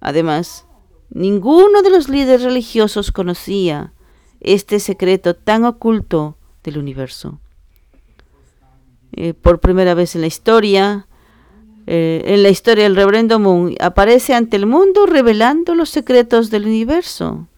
Además, 0.00 0.66
ninguno 1.10 1.82
de 1.82 1.90
los 1.90 2.08
líderes 2.08 2.42
religiosos 2.42 3.12
conocía 3.12 3.92
este 4.40 4.80
secreto 4.80 5.34
tan 5.34 5.64
oculto 5.64 6.36
del 6.62 6.78
universo. 6.78 7.40
Eh, 9.12 9.34
por 9.34 9.60
primera 9.60 9.94
vez 9.94 10.14
en 10.14 10.22
la 10.22 10.26
historia, 10.26 11.06
eh, 11.86 12.22
en 12.26 12.42
la 12.42 12.48
historia 12.48 12.84
del 12.84 12.96
reverendo 12.96 13.38
Moon, 13.38 13.74
aparece 13.80 14.34
ante 14.34 14.56
el 14.56 14.66
mundo 14.66 15.06
revelando 15.06 15.74
los 15.74 15.90
secretos 15.90 16.50
del 16.50 16.64
universo. 16.64 17.48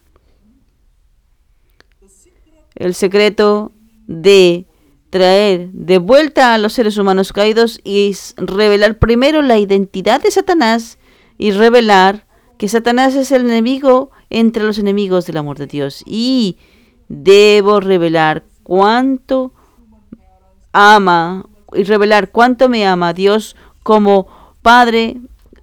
El 2.74 2.94
secreto 2.94 3.72
de 4.06 4.66
traer 5.10 5.68
de 5.72 5.98
vuelta 5.98 6.54
a 6.54 6.58
los 6.58 6.72
seres 6.72 6.96
humanos 6.96 7.34
caídos 7.34 7.80
y 7.84 8.16
revelar 8.36 8.98
primero 8.98 9.42
la 9.42 9.58
identidad 9.58 10.22
de 10.22 10.30
Satanás 10.30 10.98
y 11.36 11.50
revelar 11.50 12.26
que 12.62 12.68
Satanás 12.68 13.16
es 13.16 13.32
el 13.32 13.46
enemigo 13.46 14.12
entre 14.30 14.62
los 14.62 14.78
enemigos 14.78 15.26
del 15.26 15.36
amor 15.36 15.58
de 15.58 15.66
Dios. 15.66 16.04
Y 16.06 16.58
debo 17.08 17.80
revelar 17.80 18.44
cuánto 18.62 19.52
ama 20.70 21.44
y 21.72 21.82
revelar 21.82 22.30
cuánto 22.30 22.68
me 22.68 22.86
ama 22.86 23.14
Dios 23.14 23.56
como 23.82 24.28
Padre 24.62 25.16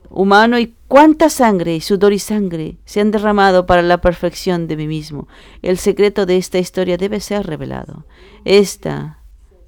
humano 0.09 0.59
y 0.59 0.75
cuánta 0.89 1.29
sangre 1.29 1.73
y 1.73 1.79
sudor 1.79 2.11
y 2.11 2.19
sangre 2.19 2.75
se 2.83 2.99
han 2.99 3.11
derramado 3.11 3.65
para 3.65 3.81
la 3.81 4.01
perfección 4.01 4.67
de 4.67 4.75
mí 4.75 4.87
mismo. 4.87 5.29
El 5.61 5.77
secreto 5.77 6.25
de 6.25 6.35
esta 6.35 6.59
historia 6.59 6.97
debe 6.97 7.21
ser 7.21 7.47
revelado. 7.47 8.03
Esta 8.43 9.19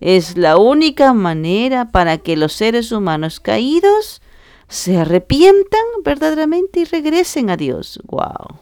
es 0.02 0.36
la 0.36 0.58
única 0.58 1.14
manera 1.14 1.92
para 1.92 2.18
que 2.18 2.36
los 2.36 2.52
seres 2.52 2.92
humanos 2.92 3.40
caídos 3.40 4.22
se 4.72 4.98
arrepientan 4.98 5.82
verdaderamente 6.01 6.80
y 6.80 6.86
regresen 6.86 7.50
a 7.50 7.58
Dios. 7.58 8.00
Wow. 8.06 8.62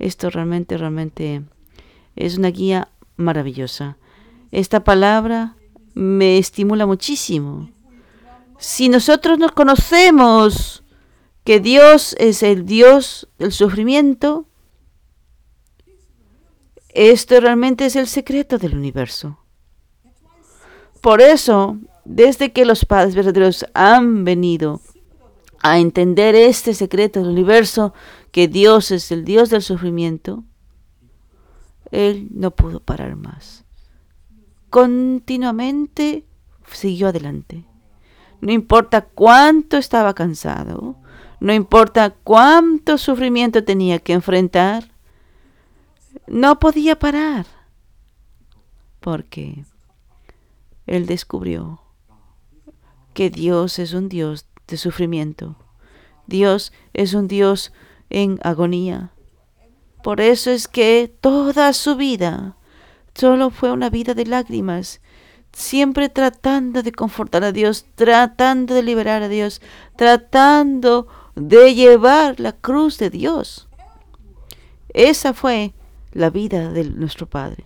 Esto 0.00 0.28
realmente, 0.28 0.76
realmente 0.76 1.44
es 2.16 2.36
una 2.36 2.48
guía 2.48 2.88
maravillosa. 3.16 3.96
Esta 4.50 4.82
palabra 4.82 5.54
me 5.94 6.36
estimula 6.36 6.84
muchísimo. 6.84 7.70
Si 8.58 8.88
nosotros 8.88 9.38
nos 9.38 9.52
conocemos 9.52 10.82
que 11.44 11.60
Dios 11.60 12.16
es 12.18 12.42
el 12.42 12.66
Dios 12.66 13.28
del 13.38 13.52
sufrimiento, 13.52 14.48
esto 16.88 17.40
realmente 17.40 17.86
es 17.86 17.94
el 17.94 18.08
secreto 18.08 18.58
del 18.58 18.74
universo. 18.74 19.38
Por 21.00 21.20
eso, 21.20 21.78
desde 22.04 22.52
que 22.52 22.64
los 22.64 22.84
padres 22.84 23.14
verdaderos 23.14 23.66
han 23.74 24.24
venido 24.24 24.80
a 25.62 25.78
entender 25.78 26.34
este 26.34 26.74
secreto 26.74 27.20
del 27.20 27.30
universo, 27.30 27.94
que 28.30 28.48
Dios 28.48 28.90
es 28.90 29.12
el 29.12 29.24
Dios 29.24 29.50
del 29.50 29.62
sufrimiento, 29.62 30.44
Él 31.90 32.28
no 32.32 32.50
pudo 32.50 32.80
parar 32.80 33.16
más 33.16 33.62
continuamente 34.72 36.24
siguió 36.72 37.08
adelante. 37.08 37.66
No 38.40 38.52
importa 38.52 39.02
cuánto 39.02 39.76
estaba 39.76 40.14
cansado, 40.14 40.96
no 41.40 41.52
importa 41.52 42.14
cuánto 42.24 42.96
sufrimiento 42.96 43.64
tenía 43.64 43.98
que 43.98 44.14
enfrentar, 44.14 44.90
no 46.26 46.58
podía 46.58 46.98
parar, 46.98 47.44
porque 49.00 49.66
él 50.86 51.04
descubrió 51.04 51.82
que 53.14 53.30
Dios 53.30 53.78
es 53.78 53.92
un 53.92 54.08
Dios 54.08 54.46
de 54.66 54.76
sufrimiento. 54.76 55.56
Dios 56.26 56.72
es 56.94 57.14
un 57.14 57.28
Dios 57.28 57.72
en 58.10 58.38
agonía. 58.42 59.12
Por 60.02 60.20
eso 60.20 60.50
es 60.50 60.68
que 60.68 61.12
toda 61.20 61.72
su 61.72 61.96
vida 61.96 62.56
Solo 63.14 63.50
fue 63.50 63.72
una 63.72 63.90
vida 63.90 64.14
de 64.14 64.24
lágrimas, 64.24 65.00
siempre 65.52 66.08
tratando 66.08 66.82
de 66.82 66.92
confortar 66.92 67.44
a 67.44 67.52
Dios, 67.52 67.84
tratando 67.94 68.74
de 68.74 68.82
liberar 68.82 69.22
a 69.22 69.28
Dios, 69.28 69.60
tratando 69.96 71.08
de 71.34 71.74
llevar 71.74 72.40
la 72.40 72.52
cruz 72.52 72.98
de 72.98 73.10
Dios. 73.10 73.68
Esa 74.88 75.34
fue 75.34 75.74
la 76.12 76.30
vida 76.30 76.70
de 76.72 76.84
nuestro 76.84 77.26
Padre. 77.26 77.64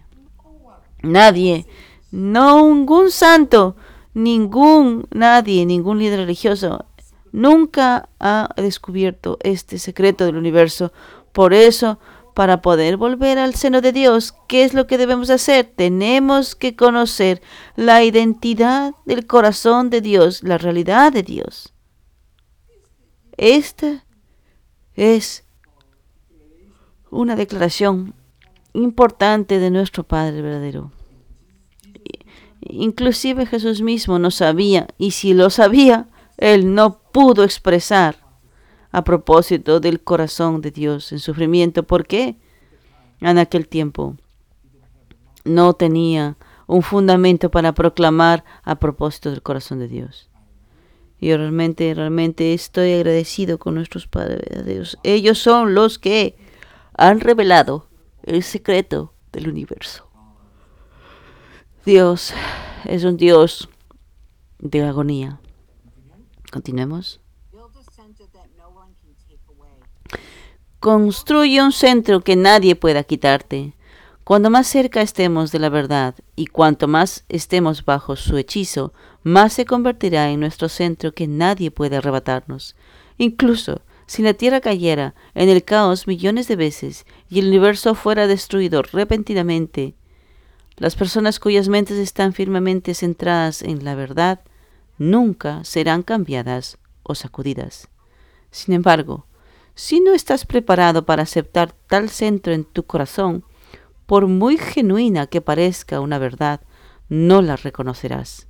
Nadie, 1.02 1.66
no 2.10 2.66
ningún 2.66 3.10
santo, 3.10 3.76
ningún, 4.16 5.06
nadie, 5.11 5.66
ningún 5.66 5.99
líder 5.99 6.20
religioso 6.20 6.87
nunca 7.32 8.08
ha 8.18 8.49
descubierto 8.56 9.37
este 9.42 9.78
secreto 9.78 10.25
del 10.25 10.37
universo. 10.37 10.90
Por 11.32 11.52
eso 11.52 11.99
para 12.32 12.62
poder 12.62 12.96
volver 12.96 13.38
al 13.38 13.54
seno 13.54 13.82
de 13.82 13.92
Dios, 13.92 14.35
¿qué 14.49 14.64
es 14.64 14.73
lo 14.73 14.87
que 14.87 14.96
debemos 14.96 15.28
hacer? 15.28 15.70
Tenemos 15.76 16.54
que 16.54 16.76
conocer 16.76 17.42
la 17.76 18.04
identidad 18.04 18.94
del 19.04 19.26
corazón 19.26 19.90
de 19.90 20.00
Dios, 20.00 20.42
la 20.42 20.56
realidad 20.56 21.12
de 21.12 21.23
Dios. 21.23 21.75
Esta 23.37 24.06
es 24.94 25.44
una 27.11 27.37
declaración 27.37 28.14
importante 28.73 29.58
de 29.58 29.70
nuestro 29.70 30.04
Padre 30.04 30.40
verdadero. 30.40 30.95
Inclusive 32.70 33.46
Jesús 33.46 33.82
mismo 33.82 34.18
no 34.18 34.30
sabía, 34.30 34.88
y 34.99 35.12
si 35.12 35.35
lo 35.35 35.50
sabía, 35.50 36.08
él 36.37 36.75
no 36.75 36.99
pudo 37.12 37.44
expresar 37.44 38.16
a 38.92 39.04
propósito 39.04 39.80
del 39.80 40.00
corazón 40.00 40.61
de 40.61 40.70
Dios 40.70 41.12
en 41.12 41.18
sufrimiento. 41.18 41.82
¿Por 41.82 42.06
qué? 42.06 42.37
En 43.20 43.38
aquel 43.38 43.68
tiempo 43.68 44.16
no 45.44 45.75
tenía 45.75 46.37
un 46.66 46.82
fundamento 46.82 47.50
para 47.50 47.73
proclamar 47.73 48.44
a 48.62 48.76
propósito 48.76 49.30
del 49.30 49.42
corazón 49.42 49.78
de 49.78 49.88
Dios. 49.88 50.28
Y 51.18 51.35
realmente, 51.35 51.94
realmente 51.94 52.52
estoy 52.52 52.92
agradecido 52.92 53.58
con 53.58 53.75
nuestros 53.75 54.06
padres 54.06 54.66
Dios. 54.66 54.99
Ellos 55.02 55.38
son 55.38 55.75
los 55.75 55.99
que 55.99 56.37
han 56.96 57.20
revelado 57.20 57.87
el 58.23 58.42
secreto 58.42 59.12
del 59.32 59.49
universo. 59.49 60.05
Dios 61.86 62.34
es 62.84 63.04
un 63.04 63.16
Dios 63.16 63.68
de 64.58 64.82
agonía. 64.82 65.38
Continuemos. 66.50 67.20
Construye 70.80 71.62
un 71.62 71.70
centro 71.70 72.22
que 72.22 72.34
nadie 72.34 72.74
pueda 72.74 73.04
quitarte. 73.04 73.74
Cuando 74.24 74.50
más 74.50 74.66
cerca 74.66 75.00
estemos 75.00 75.52
de 75.52 75.60
la 75.60 75.68
verdad 75.68 76.16
y 76.34 76.46
cuanto 76.46 76.88
más 76.88 77.24
estemos 77.28 77.84
bajo 77.84 78.16
su 78.16 78.36
hechizo, 78.36 78.92
más 79.22 79.52
se 79.52 79.64
convertirá 79.64 80.30
en 80.30 80.40
nuestro 80.40 80.68
centro 80.68 81.12
que 81.12 81.28
nadie 81.28 81.70
puede 81.70 81.98
arrebatarnos. 81.98 82.74
Incluso 83.16 83.80
si 84.08 84.22
la 84.22 84.34
Tierra 84.34 84.60
cayera 84.60 85.14
en 85.34 85.48
el 85.50 85.62
caos 85.62 86.08
millones 86.08 86.48
de 86.48 86.56
veces 86.56 87.06
y 87.28 87.38
el 87.38 87.46
universo 87.46 87.94
fuera 87.94 88.26
destruido 88.26 88.82
repentinamente, 88.82 89.94
las 90.76 90.95
personas 90.95 91.40
cuyas 91.40 91.68
mentes 91.68 91.99
están 91.99 92.33
firmemente 92.33 92.95
centradas 92.95 93.62
en 93.62 93.85
la 93.85 93.95
verdad 93.95 94.40
nunca 94.99 95.64
serán 95.64 96.02
cambiadas 96.02 96.78
o 97.02 97.14
sacudidas. 97.14 97.88
Sin 98.50 98.75
embargo, 98.75 99.26
si 99.75 100.00
no 100.00 100.12
estás 100.12 100.47
preparado 100.47 101.04
para 101.04 101.23
aceptar 101.23 101.73
tal 101.87 102.09
centro 102.09 102.52
en 102.52 102.64
tu 102.64 102.85
corazón, 102.85 103.45
por 104.06 104.26
muy 104.26 104.56
genuina 104.56 105.26
que 105.26 105.40
parezca 105.40 106.00
una 106.00 106.18
verdad, 106.18 106.61
no 107.09 107.42
la 107.42 107.56
reconocerás. 107.56 108.47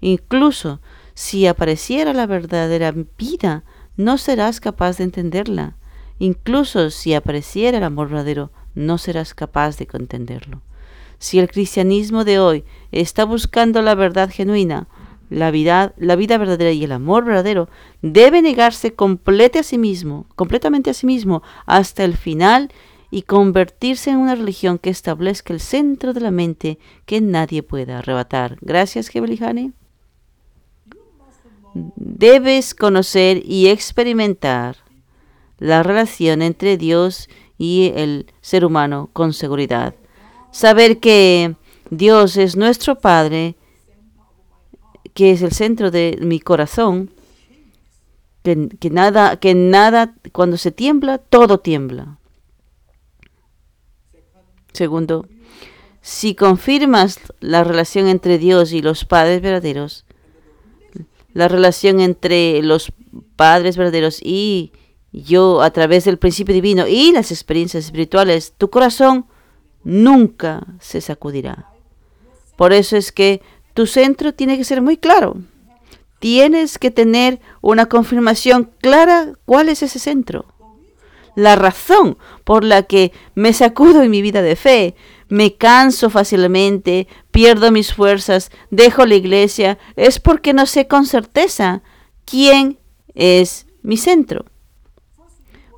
Incluso 0.00 0.80
si 1.14 1.46
apareciera 1.46 2.12
la 2.12 2.26
verdadera 2.26 2.92
vida, 3.18 3.64
no 3.96 4.18
serás 4.18 4.60
capaz 4.60 4.98
de 4.98 5.04
entenderla. 5.04 5.76
Incluso 6.18 6.90
si 6.90 7.14
apareciera 7.14 7.78
el 7.78 7.84
amor 7.84 8.08
verdadero, 8.08 8.50
no 8.74 8.98
serás 8.98 9.34
capaz 9.34 9.76
de 9.76 9.88
entenderlo. 9.92 10.62
Si 11.22 11.38
el 11.38 11.48
cristianismo 11.48 12.24
de 12.24 12.40
hoy 12.40 12.64
está 12.90 13.24
buscando 13.24 13.80
la 13.80 13.94
verdad 13.94 14.28
genuina, 14.28 14.88
la 15.30 15.52
vida, 15.52 15.94
la 15.96 16.16
vida 16.16 16.36
verdadera 16.36 16.72
y 16.72 16.82
el 16.82 16.90
amor 16.90 17.24
verdadero, 17.24 17.68
debe 18.02 18.42
negarse 18.42 18.94
complete 18.94 19.60
a 19.60 19.62
sí 19.62 19.78
mismo, 19.78 20.26
completamente 20.34 20.90
a 20.90 20.94
sí 20.94 21.06
mismo, 21.06 21.44
hasta 21.64 22.02
el 22.02 22.16
final 22.16 22.72
y 23.12 23.22
convertirse 23.22 24.10
en 24.10 24.16
una 24.16 24.34
religión 24.34 24.80
que 24.80 24.90
establezca 24.90 25.52
el 25.52 25.60
centro 25.60 26.12
de 26.12 26.22
la 26.22 26.32
mente 26.32 26.80
que 27.06 27.20
nadie 27.20 27.62
pueda 27.62 28.00
arrebatar. 28.00 28.58
Gracias, 28.60 29.06
Gebelijane. 29.06 29.74
Debes 31.94 32.74
conocer 32.74 33.42
y 33.46 33.68
experimentar 33.68 34.78
la 35.60 35.84
relación 35.84 36.42
entre 36.42 36.76
Dios 36.76 37.28
y 37.58 37.92
el 37.94 38.26
ser 38.40 38.64
humano 38.64 39.08
con 39.12 39.32
seguridad. 39.32 39.94
Saber 40.52 41.00
que 41.00 41.56
Dios 41.90 42.36
es 42.36 42.56
nuestro 42.56 42.98
Padre, 42.98 43.56
que 45.14 45.32
es 45.32 45.42
el 45.42 45.52
centro 45.52 45.90
de 45.90 46.18
mi 46.20 46.40
corazón, 46.40 47.10
que, 48.42 48.68
que, 48.78 48.90
nada, 48.90 49.36
que 49.36 49.54
nada, 49.54 50.14
cuando 50.32 50.56
se 50.56 50.70
tiembla, 50.70 51.18
todo 51.18 51.58
tiembla. 51.58 52.18
Segundo, 54.72 55.26
si 56.02 56.34
confirmas 56.34 57.18
la 57.40 57.64
relación 57.64 58.08
entre 58.08 58.38
Dios 58.38 58.72
y 58.72 58.82
los 58.82 59.04
padres 59.04 59.40
verdaderos, 59.40 60.04
la 61.32 61.48
relación 61.48 62.00
entre 62.00 62.62
los 62.62 62.92
padres 63.36 63.76
verdaderos 63.76 64.20
y 64.22 64.72
yo 65.12 65.62
a 65.62 65.70
través 65.70 66.04
del 66.04 66.18
principio 66.18 66.54
divino 66.54 66.86
y 66.88 67.12
las 67.12 67.30
experiencias 67.30 67.84
espirituales, 67.84 68.54
tu 68.56 68.70
corazón 68.70 69.26
nunca 69.84 70.66
se 70.80 71.00
sacudirá. 71.00 71.68
Por 72.56 72.72
eso 72.72 72.96
es 72.96 73.12
que 73.12 73.42
tu 73.74 73.86
centro 73.86 74.34
tiene 74.34 74.56
que 74.56 74.64
ser 74.64 74.82
muy 74.82 74.96
claro. 74.96 75.36
Tienes 76.18 76.78
que 76.78 76.90
tener 76.90 77.40
una 77.60 77.86
confirmación 77.86 78.70
clara 78.80 79.32
cuál 79.44 79.68
es 79.68 79.82
ese 79.82 79.98
centro. 79.98 80.44
La 81.34 81.56
razón 81.56 82.18
por 82.44 82.62
la 82.62 82.82
que 82.82 83.12
me 83.34 83.52
sacudo 83.52 84.02
en 84.02 84.10
mi 84.10 84.20
vida 84.22 84.42
de 84.42 84.54
fe, 84.54 84.94
me 85.28 85.54
canso 85.54 86.10
fácilmente, 86.10 87.08
pierdo 87.30 87.72
mis 87.72 87.94
fuerzas, 87.94 88.50
dejo 88.70 89.06
la 89.06 89.14
iglesia, 89.14 89.78
es 89.96 90.20
porque 90.20 90.52
no 90.52 90.66
sé 90.66 90.86
con 90.86 91.06
certeza 91.06 91.82
quién 92.26 92.78
es 93.14 93.66
mi 93.82 93.96
centro. 93.96 94.44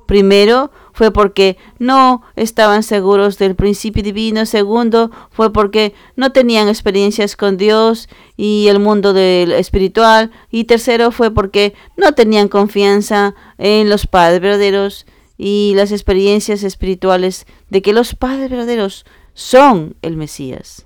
Primero 0.05 0.71
fue 0.95 1.11
porque 1.11 1.57
no 1.77 2.21
estaban 2.37 2.81
seguros 2.81 3.37
del 3.37 3.53
principio 3.53 4.01
divino. 4.01 4.45
Segundo 4.45 5.11
fue 5.29 5.51
porque 5.51 5.93
no 6.15 6.31
tenían 6.31 6.69
experiencias 6.69 7.35
con 7.35 7.57
Dios 7.57 8.07
y 8.37 8.67
el 8.69 8.79
mundo 8.79 9.11
del 9.11 9.51
espiritual. 9.51 10.31
Y 10.49 10.63
tercero 10.63 11.11
fue 11.11 11.31
porque 11.31 11.73
no 11.97 12.13
tenían 12.13 12.47
confianza 12.47 13.35
en 13.57 13.89
los 13.89 14.07
padres 14.07 14.39
verdaderos 14.39 15.05
y 15.37 15.73
las 15.75 15.91
experiencias 15.91 16.63
espirituales 16.63 17.45
de 17.69 17.81
que 17.81 17.91
los 17.91 18.15
padres 18.15 18.49
verdaderos 18.49 19.05
son 19.33 19.97
el 20.01 20.15
Mesías. 20.15 20.85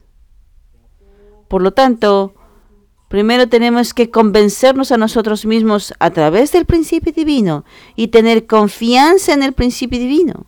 Por 1.47 1.61
lo 1.61 1.71
tanto, 1.71 2.33
primero 3.09 3.49
tenemos 3.49 3.93
que 3.93 4.09
convencernos 4.09 4.93
a 4.93 4.97
nosotros 4.97 5.45
mismos 5.45 5.93
a 5.99 6.11
través 6.11 6.53
del 6.53 6.65
principio 6.65 7.11
divino 7.11 7.65
y 7.97 8.07
tener 8.07 8.45
confianza 8.45 9.33
en 9.33 9.43
el 9.43 9.51
principio 9.51 9.99
divino. 9.99 10.45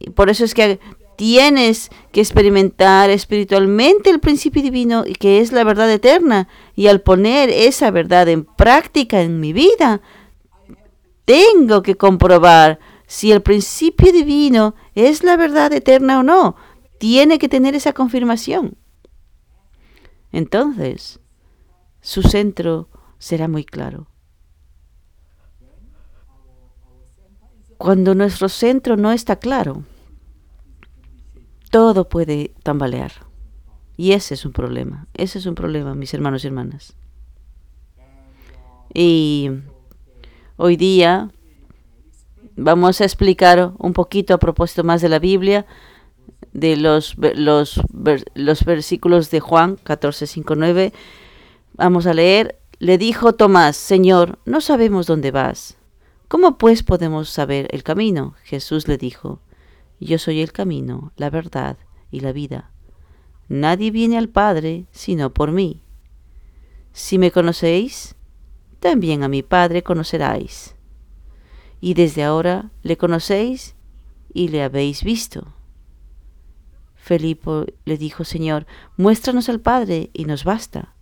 Y 0.00 0.10
por 0.10 0.30
eso 0.30 0.44
es 0.44 0.54
que 0.54 0.80
tienes 1.16 1.90
que 2.10 2.20
experimentar 2.20 3.10
espiritualmente 3.10 4.10
el 4.10 4.18
principio 4.18 4.62
divino 4.62 5.04
y 5.06 5.12
que 5.12 5.40
es 5.40 5.52
la 5.52 5.62
verdad 5.62 5.88
eterna. 5.88 6.48
Y 6.74 6.88
al 6.88 7.02
poner 7.02 7.48
esa 7.50 7.92
verdad 7.92 8.28
en 8.28 8.44
práctica 8.44 9.20
en 9.20 9.38
mi 9.38 9.52
vida, 9.52 10.00
tengo 11.24 11.82
que 11.82 11.96
comprobar 11.96 12.80
si 13.06 13.30
el 13.30 13.42
principio 13.42 14.12
divino 14.12 14.74
es 14.94 15.22
la 15.22 15.36
verdad 15.36 15.72
eterna 15.72 16.18
o 16.18 16.22
no. 16.22 16.56
Tiene 16.98 17.38
que 17.38 17.48
tener 17.48 17.74
esa 17.74 17.92
confirmación. 17.92 18.76
Entonces, 20.32 21.20
su 22.00 22.22
centro 22.22 22.88
será 23.18 23.48
muy 23.48 23.64
claro. 23.64 24.08
Cuando 27.78 28.14
nuestro 28.14 28.48
centro 28.48 28.96
no 28.96 29.12
está 29.12 29.36
claro, 29.36 29.84
todo 31.70 32.08
puede 32.08 32.52
tambalear. 32.62 33.12
Y 33.96 34.12
ese 34.12 34.34
es 34.34 34.44
un 34.44 34.52
problema. 34.52 35.06
Ese 35.14 35.38
es 35.38 35.46
un 35.46 35.54
problema, 35.54 35.94
mis 35.94 36.14
hermanos 36.14 36.44
y 36.44 36.46
hermanas. 36.46 36.94
Y 38.94 39.50
hoy 40.56 40.76
día 40.76 41.30
vamos 42.56 43.00
a 43.00 43.04
explicar 43.04 43.72
un 43.78 43.92
poquito 43.92 44.34
a 44.34 44.38
propósito 44.38 44.84
más 44.84 45.00
de 45.00 45.08
la 45.08 45.18
Biblia, 45.18 45.66
de 46.52 46.76
los, 46.76 47.16
los, 47.34 47.80
los 48.34 48.64
versículos 48.64 49.30
de 49.30 49.40
Juan 49.40 49.76
14, 49.82 50.26
5, 50.26 50.54
9. 50.54 50.92
Vamos 51.74 52.06
a 52.06 52.14
leer. 52.14 52.58
Le 52.78 52.98
dijo 52.98 53.34
Tomás, 53.34 53.76
Señor, 53.76 54.38
no 54.44 54.60
sabemos 54.60 55.06
dónde 55.06 55.30
vas. 55.30 55.76
¿Cómo 56.28 56.58
pues 56.58 56.82
podemos 56.82 57.28
saber 57.28 57.68
el 57.70 57.82
camino? 57.82 58.34
Jesús 58.42 58.88
le 58.88 58.98
dijo, 58.98 59.40
Yo 60.00 60.18
soy 60.18 60.40
el 60.40 60.52
camino, 60.52 61.12
la 61.16 61.30
verdad 61.30 61.76
y 62.10 62.20
la 62.20 62.32
vida. 62.32 62.70
Nadie 63.48 63.90
viene 63.90 64.18
al 64.18 64.28
Padre 64.28 64.86
sino 64.90 65.32
por 65.32 65.52
mí. 65.52 65.82
Si 66.92 67.18
me 67.18 67.30
conocéis, 67.30 68.16
también 68.80 69.22
a 69.22 69.28
mi 69.28 69.42
Padre 69.42 69.82
conoceráis 69.82 70.74
y 71.82 71.94
desde 71.94 72.22
ahora 72.22 72.70
le 72.82 72.96
conocéis 72.96 73.74
y 74.32 74.48
le 74.48 74.62
habéis 74.62 75.02
visto. 75.02 75.52
Felipe 77.02 77.74
le 77.84 77.98
dijo, 77.98 78.22
Señor, 78.22 78.64
muéstranos 78.96 79.48
al 79.48 79.60
Padre 79.60 80.10
y 80.12 80.24
nos 80.24 80.44
basta. 80.44 80.94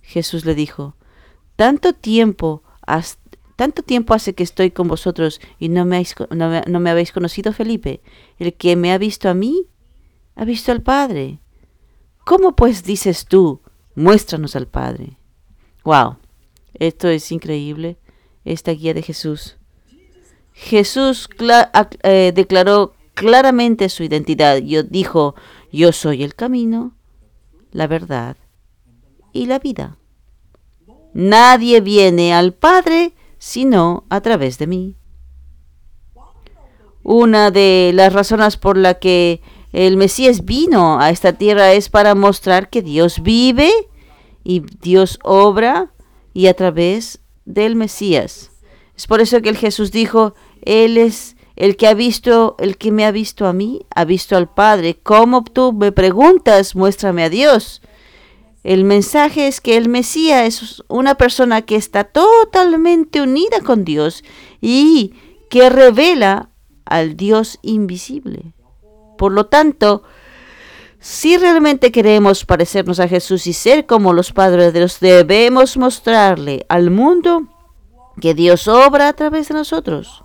Jesús 0.00 0.46
le 0.46 0.54
dijo, 0.54 0.96
tanto 1.56 1.92
tiempo, 1.92 2.62
tanto 3.56 3.82
tiempo 3.82 4.14
hace 4.14 4.34
que 4.34 4.42
estoy 4.42 4.70
con 4.70 4.88
vosotros 4.88 5.42
y 5.58 5.68
no 5.68 5.84
me, 5.84 6.02
no 6.30 6.80
me 6.80 6.90
habéis 6.90 7.12
conocido, 7.12 7.52
Felipe. 7.52 8.00
El 8.38 8.54
que 8.54 8.76
me 8.76 8.94
ha 8.94 8.98
visto 8.98 9.28
a 9.28 9.34
mí, 9.34 9.66
ha 10.36 10.46
visto 10.46 10.72
al 10.72 10.80
Padre. 10.80 11.40
¿Cómo 12.24 12.56
pues 12.56 12.82
dices 12.82 13.26
tú, 13.26 13.60
muéstranos 13.94 14.56
al 14.56 14.68
Padre? 14.68 15.18
Wow, 15.84 16.16
esto 16.72 17.08
es 17.08 17.30
increíble, 17.30 17.98
esta 18.46 18.72
guía 18.72 18.94
de 18.94 19.02
Jesús. 19.02 19.58
Jesús 20.54 21.28
eh, 22.04 22.32
declaró 22.34 22.94
claramente 23.20 23.90
su 23.90 24.02
identidad. 24.02 24.56
Yo 24.56 24.82
dijo, 24.82 25.34
yo 25.70 25.92
soy 25.92 26.22
el 26.22 26.34
camino, 26.34 26.96
la 27.70 27.86
verdad 27.86 28.38
y 29.34 29.44
la 29.44 29.58
vida. 29.58 29.98
Nadie 31.12 31.82
viene 31.82 32.32
al 32.32 32.54
Padre 32.54 33.12
sino 33.36 34.04
a 34.08 34.22
través 34.22 34.56
de 34.56 34.66
mí. 34.66 34.96
Una 37.02 37.50
de 37.50 37.90
las 37.92 38.10
razones 38.14 38.56
por 38.56 38.78
la 38.78 38.94
que 38.94 39.42
el 39.74 39.98
Mesías 39.98 40.46
vino 40.46 40.98
a 40.98 41.10
esta 41.10 41.34
tierra 41.34 41.74
es 41.74 41.90
para 41.90 42.14
mostrar 42.14 42.70
que 42.70 42.80
Dios 42.80 43.22
vive 43.22 43.70
y 44.44 44.60
Dios 44.80 45.18
obra 45.24 45.92
y 46.32 46.46
a 46.46 46.54
través 46.54 47.20
del 47.44 47.76
Mesías. 47.76 48.50
Es 48.96 49.06
por 49.06 49.20
eso 49.20 49.42
que 49.42 49.50
el 49.50 49.58
Jesús 49.58 49.92
dijo, 49.92 50.34
él 50.62 50.96
es 50.96 51.36
el 51.60 51.76
que 51.76 51.88
ha 51.88 51.92
visto, 51.92 52.56
el 52.58 52.78
que 52.78 52.90
me 52.90 53.04
ha 53.04 53.10
visto 53.10 53.46
a 53.46 53.52
mí, 53.52 53.84
ha 53.94 54.06
visto 54.06 54.34
al 54.34 54.48
Padre. 54.48 54.98
¿Cómo 55.02 55.44
tú 55.44 55.74
me 55.74 55.92
preguntas, 55.92 56.74
muéstrame 56.74 57.22
a 57.22 57.28
Dios? 57.28 57.82
El 58.64 58.84
mensaje 58.84 59.46
es 59.46 59.60
que 59.60 59.76
el 59.76 59.90
Mesías 59.90 60.46
es 60.46 60.82
una 60.88 61.16
persona 61.16 61.60
que 61.60 61.76
está 61.76 62.04
totalmente 62.04 63.20
unida 63.20 63.60
con 63.60 63.84
Dios 63.84 64.24
y 64.62 65.12
que 65.50 65.68
revela 65.68 66.48
al 66.86 67.18
Dios 67.18 67.58
invisible. 67.60 68.54
Por 69.18 69.32
lo 69.32 69.44
tanto, 69.44 70.02
si 70.98 71.36
realmente 71.36 71.92
queremos 71.92 72.46
parecernos 72.46 73.00
a 73.00 73.08
Jesús 73.08 73.46
y 73.46 73.52
ser 73.52 73.84
como 73.84 74.14
los 74.14 74.32
padres 74.32 74.72
de 74.72 74.78
Dios, 74.78 74.98
debemos 74.98 75.76
mostrarle 75.76 76.64
al 76.70 76.90
mundo 76.90 77.48
que 78.18 78.32
Dios 78.32 78.66
obra 78.66 79.08
a 79.08 79.12
través 79.12 79.48
de 79.48 79.54
nosotros. 79.56 80.24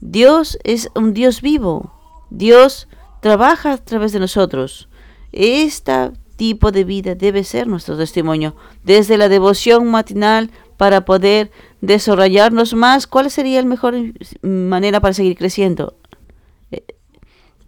Dios 0.00 0.58
es 0.64 0.90
un 0.94 1.14
Dios 1.14 1.42
vivo. 1.42 1.92
Dios 2.30 2.88
trabaja 3.20 3.72
a 3.72 3.78
través 3.78 4.12
de 4.12 4.20
nosotros. 4.20 4.88
Este 5.32 6.12
tipo 6.36 6.70
de 6.70 6.84
vida 6.84 7.14
debe 7.14 7.44
ser 7.44 7.66
nuestro 7.66 7.96
testimonio. 7.96 8.54
Desde 8.84 9.16
la 9.16 9.28
devoción 9.28 9.90
matinal 9.90 10.50
para 10.76 11.04
poder 11.04 11.50
desarrollarnos 11.80 12.74
más, 12.74 13.06
¿cuál 13.06 13.30
sería 13.30 13.60
la 13.60 13.68
mejor 13.68 13.96
manera 14.42 15.00
para 15.00 15.14
seguir 15.14 15.36
creciendo? 15.36 15.96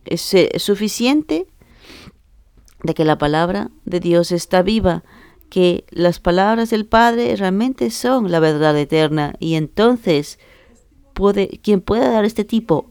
¿Es 0.05 0.35
suficiente 0.57 1.47
de 2.83 2.95
que 2.95 3.05
la 3.05 3.19
palabra 3.19 3.71
de 3.85 4.01
Dios 4.01 4.33
está 4.33 4.62
viva? 4.62 5.03
que 5.51 5.85
las 5.90 6.21
palabras 6.21 6.71
del 6.71 6.87
Padre 6.87 7.35
realmente 7.37 7.90
son 7.90 8.31
la 8.31 8.40
verdad 8.40 8.79
eterna 8.79 9.35
y 9.40 9.57
entonces 9.57 10.38
puede, 11.12 11.49
quien 11.62 11.81
pueda 11.81 12.11
dar 12.11 12.25
este 12.25 12.44
tipo 12.44 12.90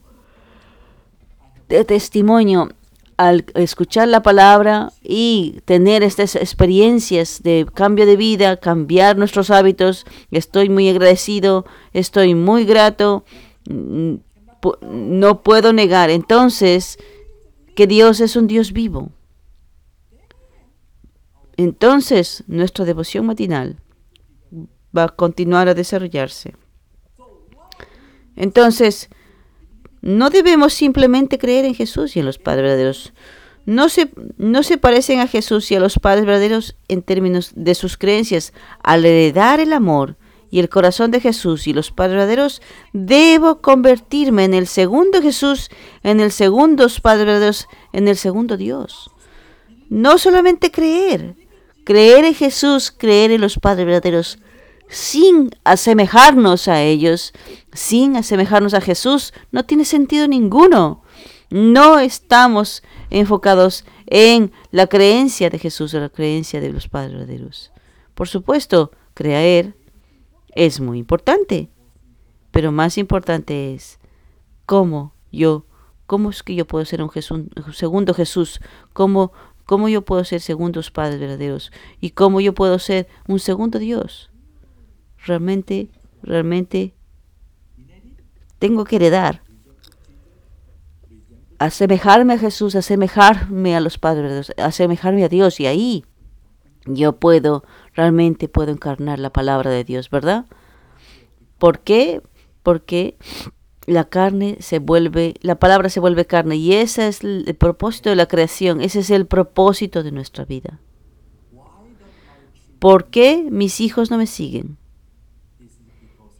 de 1.68 1.84
testimonio 1.84 2.68
al 3.16 3.44
escuchar 3.54 4.08
la 4.08 4.22
palabra 4.22 4.92
y 5.02 5.60
tener 5.66 6.02
estas 6.02 6.36
experiencias 6.36 7.42
de 7.42 7.66
cambio 7.74 8.06
de 8.06 8.16
vida, 8.16 8.56
cambiar 8.56 9.18
nuestros 9.18 9.50
hábitos. 9.50 10.06
Estoy 10.30 10.70
muy 10.70 10.88
agradecido, 10.88 11.66
estoy 11.92 12.34
muy 12.34 12.64
grato, 12.64 13.24
mm, 13.68 14.14
no 14.82 15.42
puedo 15.42 15.72
negar 15.72 16.08
entonces 16.08 16.98
que 17.76 17.86
Dios 17.86 18.20
es 18.20 18.36
un 18.36 18.46
Dios 18.46 18.72
vivo. 18.72 19.10
Entonces 21.58 22.42
nuestra 22.46 22.86
devoción 22.86 23.26
matinal 23.26 23.76
va 24.96 25.04
a 25.04 25.08
continuar 25.08 25.68
a 25.68 25.74
desarrollarse. 25.74 26.54
Entonces, 28.40 29.10
no 30.00 30.30
debemos 30.30 30.72
simplemente 30.72 31.36
creer 31.36 31.66
en 31.66 31.74
Jesús 31.74 32.16
y 32.16 32.20
en 32.20 32.24
los 32.24 32.38
padres 32.38 32.62
verdaderos. 32.62 33.12
No 33.66 33.90
se, 33.90 34.10
no 34.38 34.62
se 34.62 34.78
parecen 34.78 35.20
a 35.20 35.26
Jesús 35.26 35.70
y 35.70 35.74
a 35.74 35.80
los 35.80 35.98
padres 35.98 36.24
verdaderos 36.24 36.74
en 36.88 37.02
términos 37.02 37.52
de 37.54 37.74
sus 37.74 37.98
creencias. 37.98 38.54
Al 38.82 39.04
heredar 39.04 39.60
el 39.60 39.74
amor 39.74 40.16
y 40.50 40.58
el 40.58 40.70
corazón 40.70 41.10
de 41.10 41.20
Jesús 41.20 41.66
y 41.66 41.74
los 41.74 41.90
padres 41.90 42.14
verdaderos, 42.14 42.62
debo 42.94 43.60
convertirme 43.60 44.44
en 44.44 44.54
el 44.54 44.66
segundo 44.66 45.20
Jesús, 45.20 45.68
en 46.02 46.20
el 46.20 46.32
segundo 46.32 46.86
padres 47.02 47.26
verdaderos, 47.26 47.68
en 47.92 48.08
el 48.08 48.16
segundo 48.16 48.56
Dios. 48.56 49.10
No 49.90 50.16
solamente 50.16 50.70
creer, 50.70 51.34
creer 51.84 52.24
en 52.24 52.34
Jesús, 52.34 52.90
creer 52.90 53.32
en 53.32 53.42
los 53.42 53.58
padres 53.58 53.84
verdaderos, 53.84 54.38
sin 54.90 55.54
asemejarnos 55.62 56.68
a 56.68 56.82
ellos, 56.82 57.32
sin 57.72 58.16
asemejarnos 58.16 58.74
a 58.74 58.80
Jesús, 58.80 59.32
no 59.52 59.64
tiene 59.64 59.84
sentido 59.84 60.28
ninguno. 60.28 61.02
No 61.50 61.98
estamos 61.98 62.82
enfocados 63.10 63.84
en 64.06 64.52
la 64.70 64.86
creencia 64.86 65.50
de 65.50 65.58
Jesús 65.58 65.94
o 65.94 66.00
la 66.00 66.08
creencia 66.08 66.60
de 66.60 66.72
los 66.72 66.88
padres 66.88 67.12
verdaderos. 67.12 67.72
Por 68.14 68.28
supuesto, 68.28 68.92
creer 69.14 69.76
es 70.54 70.80
muy 70.80 70.98
importante, 70.98 71.70
pero 72.50 72.72
más 72.72 72.98
importante 72.98 73.74
es 73.74 73.98
cómo 74.66 75.14
yo, 75.32 75.66
cómo 76.06 76.30
es 76.30 76.42
que 76.42 76.54
yo 76.54 76.66
puedo 76.66 76.84
ser 76.84 77.02
un, 77.02 77.10
Jesús, 77.10 77.40
un 77.66 77.72
segundo 77.72 78.14
Jesús, 78.14 78.60
cómo, 78.92 79.32
cómo 79.64 79.88
yo 79.88 80.02
puedo 80.02 80.24
ser 80.24 80.40
segundos 80.40 80.90
padres 80.90 81.18
verdaderos 81.18 81.72
y 82.00 82.10
cómo 82.10 82.40
yo 82.40 82.54
puedo 82.54 82.78
ser 82.78 83.08
un 83.26 83.38
segundo 83.38 83.78
Dios 83.78 84.30
realmente, 85.24 85.90
realmente 86.22 86.94
tengo 88.60 88.84
que 88.84 88.96
heredar. 88.96 89.42
Asemejarme 91.58 92.34
a 92.34 92.38
Jesús, 92.38 92.76
asemejarme 92.76 93.74
a 93.74 93.80
los 93.80 93.98
padres, 93.98 94.52
asemejarme 94.56 95.24
a 95.24 95.28
Dios 95.28 95.58
y 95.58 95.66
ahí 95.66 96.04
yo 96.86 97.16
puedo, 97.16 97.64
realmente 97.94 98.48
puedo 98.48 98.70
encarnar 98.70 99.18
la 99.18 99.30
palabra 99.30 99.70
de 99.70 99.84
Dios, 99.84 100.08
¿verdad? 100.10 100.46
¿Por 101.58 101.80
qué? 101.80 102.22
Porque 102.62 103.18
la 103.86 104.04
carne 104.04 104.56
se 104.60 104.78
vuelve, 104.78 105.34
la 105.42 105.56
palabra 105.58 105.88
se 105.88 106.00
vuelve 106.00 106.24
carne 106.24 106.56
y 106.56 106.74
ese 106.74 107.08
es 107.08 107.24
el 107.24 107.54
propósito 107.58 108.10
de 108.10 108.16
la 108.16 108.26
creación, 108.26 108.80
ese 108.80 109.00
es 109.00 109.10
el 109.10 109.26
propósito 109.26 110.02
de 110.02 110.12
nuestra 110.12 110.44
vida. 110.44 110.80
¿Por 112.78 113.06
qué 113.06 113.46
mis 113.50 113.80
hijos 113.80 114.10
no 114.10 114.16
me 114.16 114.26
siguen? 114.26 114.78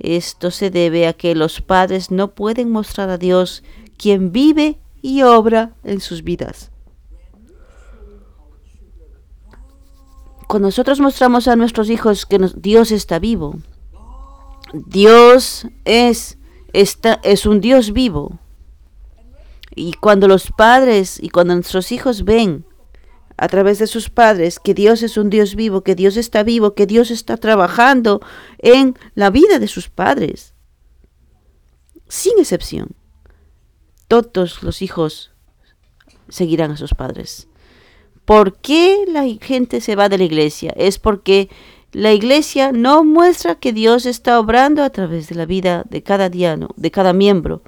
Esto 0.01 0.51
se 0.51 0.71
debe 0.71 1.07
a 1.07 1.13
que 1.13 1.35
los 1.35 1.61
padres 1.61 2.11
no 2.11 2.35
pueden 2.35 2.71
mostrar 2.71 3.11
a 3.11 3.19
Dios 3.19 3.63
quien 3.99 4.33
vive 4.33 4.79
y 5.03 5.23
obra 5.23 5.75
en 5.85 6.01
sus 6.01 6.25
vidas. 6.25 6.71
Cuando 10.49 10.69
nosotros 10.69 11.01
mostramos 11.01 11.47
a 11.47 11.55
nuestros 11.55 11.91
hijos 11.91 12.27
que 12.27 12.39
Dios 12.57 12.91
está 12.91 13.19
vivo, 13.19 13.57
Dios 14.73 15.67
es, 15.85 16.39
es 16.73 17.47
un 17.47 17.61
Dios 17.61 17.93
vivo. 17.93 18.39
Y 19.77 19.93
cuando 19.93 20.27
los 20.27 20.51
padres 20.51 21.23
y 21.23 21.29
cuando 21.29 21.55
nuestros 21.55 21.93
hijos 21.93 22.25
ven 22.25 22.65
a 23.41 23.49
través 23.49 23.79
de 23.79 23.87
sus 23.87 24.11
padres, 24.11 24.61
que 24.61 24.75
Dios 24.75 25.03
es 25.03 25.17
un 25.17 25.31
Dios 25.31 25.55
vivo, 25.55 25.81
que 25.81 25.95
Dios 25.95 26.19
está 26.19 26.43
vivo, 26.43 26.75
que 26.75 26.87
Dios 26.87 27.11
está 27.11 27.39
trabajando 27.39 28.21
en 28.59 28.99
la 29.15 29.31
vida 29.31 29.59
de 29.59 29.67
sus 29.67 29.89
padres. 29.89 30.53
Sin 32.07 32.39
excepción. 32.39 32.89
Todos 34.09 34.63
los 34.63 34.83
hijos 34.83 35.33
seguirán 36.29 36.73
a 36.73 36.77
sus 36.77 36.93
padres. 36.93 37.49
¿Por 38.27 38.59
qué 38.59 39.07
la 39.09 39.25
gente 39.41 39.81
se 39.81 39.97
va 39.97 40.11
de 40.11 40.19
la 40.19 40.25
iglesia? 40.25 40.75
Es 40.77 40.99
porque 40.99 41.49
la 41.93 42.13
iglesia 42.13 42.73
no 42.73 43.05
muestra 43.05 43.55
que 43.55 43.73
Dios 43.73 44.05
está 44.05 44.39
obrando 44.39 44.85
a 44.85 44.91
través 44.91 45.31
de 45.31 45.37
la 45.37 45.47
vida 45.47 45.85
de 45.89 46.03
cada 46.03 46.29
diano, 46.29 46.69
de 46.77 46.91
cada 46.91 47.15
miembro. 47.15 47.63